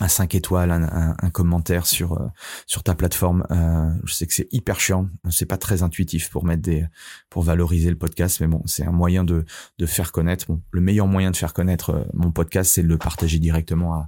un 0.00 0.08
5 0.08 0.34
étoiles, 0.34 0.70
un, 0.70 1.30
commentaire 1.30 1.86
sur 1.86 2.14
euh, 2.14 2.26
sur 2.66 2.82
ta 2.82 2.94
plateforme. 2.94 3.46
Euh, 3.50 3.90
je 4.04 4.14
sais 4.14 4.26
que 4.26 4.34
c'est 4.34 4.48
hyper 4.52 4.80
chiant, 4.80 5.08
c'est 5.30 5.46
pas 5.46 5.58
très 5.58 5.82
intuitif 5.82 6.30
pour 6.30 6.44
mettre 6.44 6.62
des 6.62 6.86
pour 7.30 7.42
valoriser 7.42 7.90
le 7.90 7.96
podcast, 7.96 8.40
mais 8.40 8.46
bon, 8.46 8.62
c'est 8.66 8.84
un 8.84 8.92
moyen 8.92 9.24
de 9.24 9.44
de 9.78 9.86
faire 9.86 10.12
connaître. 10.12 10.46
Le 10.70 10.80
meilleur 10.80 11.06
moyen 11.06 11.30
de 11.30 11.36
faire 11.36 11.54
connaître 11.54 11.90
euh, 11.90 12.04
mon 12.14 12.30
podcast, 12.30 12.72
c'est 12.74 12.82
de 12.82 12.88
le 12.88 12.98
partager 12.98 13.38
directement 13.38 13.94
à 13.94 14.06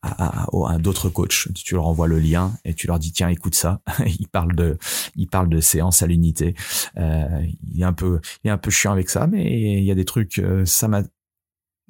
à, 0.00 0.78
d'autres 0.78 1.08
coachs. 1.08 1.48
Tu 1.54 1.74
leur 1.74 1.88
envoies 1.88 2.06
le 2.06 2.20
lien 2.20 2.52
et 2.64 2.72
tu 2.72 2.86
leur 2.86 3.00
dis 3.00 3.10
tiens 3.10 3.28
écoute 3.28 3.56
ça. 3.56 3.80
il 4.06 4.28
parle 4.28 4.54
de 4.54 4.78
il 5.16 5.26
parle 5.26 5.48
de 5.48 5.60
séance 5.60 6.02
à 6.02 6.06
l'unité. 6.06 6.54
Il 6.96 7.80
est 7.80 7.84
un 7.84 7.92
peu 7.92 8.20
il 8.44 8.48
est 8.48 8.52
un 8.52 8.58
peu 8.58 8.70
chiant 8.70 8.92
avec 8.92 9.10
ça, 9.10 9.26
mais 9.26 9.78
il 9.78 9.84
y 9.84 9.90
a 9.90 9.96
des 9.96 10.04
trucs. 10.04 10.40
Ça 10.64 10.86
m'a 10.86 11.02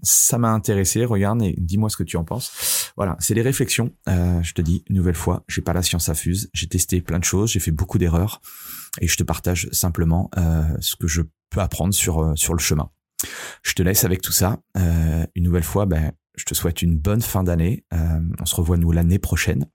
ça 0.03 0.39
m'a 0.39 0.51
intéressé. 0.51 1.05
Regarde 1.05 1.43
et 1.43 1.55
dis-moi 1.59 1.91
ce 1.91 1.97
que 1.97 2.03
tu 2.03 2.17
en 2.17 2.25
penses. 2.25 2.93
Voilà, 2.97 3.17
c'est 3.21 3.35
les 3.35 3.43
réflexions. 3.43 3.93
Euh, 4.09 4.43
je 4.43 4.55
te 4.55 4.63
dis 4.63 4.85
une 4.89 4.97
nouvelle 4.97 5.15
fois, 5.15 5.45
j'ai 5.49 5.63
pas 5.63 5.73
la 5.73 5.83
science 5.83 6.09
à 6.09 6.15
fuse. 6.15 6.51
J'ai 6.53 6.69
testé 6.69 7.01
plein 7.01 7.19
de 7.19 7.25
choses, 7.25 7.51
j'ai 7.51 7.61
fait 7.61 7.71
beaucoup 7.71 7.99
d'erreurs 7.99 8.41
et 9.01 9.07
je 9.07 9.17
te 9.17 9.23
partage 9.23 9.69
simplement 9.73 10.31
euh, 10.37 10.65
ce 10.81 10.97
que 10.97 11.07
je 11.07 11.23
peux 11.51 11.61
apprendre 11.61 11.95
sur 11.95 12.21
euh, 12.21 12.35
sur 12.35 12.55
le 12.55 12.61
chemin. 12.61 12.91
Je 13.63 13.75
te 13.75 13.83
laisse 13.83 14.05
avec 14.05 14.23
tout 14.23 14.33
ça. 14.33 14.59
Euh, 14.77 15.27
une 15.35 15.45
nouvelle 15.45 15.65
fois, 15.65 15.87
ben, 15.87 16.13
je 16.37 16.45
te 16.45 16.55
souhaite 16.55 16.83
une 16.83 16.97
bonne 16.97 17.23
fin 17.23 17.43
d'année. 17.43 17.85
Euh, 17.93 18.21
on 18.41 18.47
se 18.47 18.55
revoit 18.55 18.77
nous 18.77 18.93
l'année 18.93 19.19
prochaine. 19.19 19.67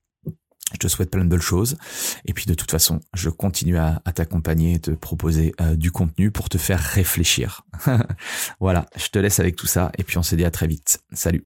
Je 0.74 0.80
te 0.80 0.88
souhaite 0.88 1.12
plein 1.12 1.24
de 1.24 1.30
belles 1.30 1.42
choses. 1.42 1.78
Et 2.26 2.34
puis 2.34 2.46
de 2.46 2.54
toute 2.54 2.72
façon, 2.72 3.00
je 3.14 3.30
continue 3.30 3.78
à, 3.78 4.02
t'accompagner 4.14 4.74
et 4.74 4.80
te 4.80 4.92
proposer 4.92 5.54
euh, 5.62 5.76
du 5.76 5.92
contenu 5.92 6.32
pour 6.32 6.50
te 6.50 6.58
faire 6.58 6.80
réfléchir. 6.80 7.66
voilà, 8.60 8.86
je 8.96 9.08
te 9.08 9.20
laisse 9.20 9.40
avec 9.40 9.56
tout 9.56 9.68
ça. 9.68 9.92
Et 9.98 10.04
puis 10.04 10.18
on 10.18 10.24
se 10.24 10.36
dit 10.36 10.46
à 10.46 10.52
très 10.52 10.68
vite. 10.68 11.00
Salut. 11.14 11.46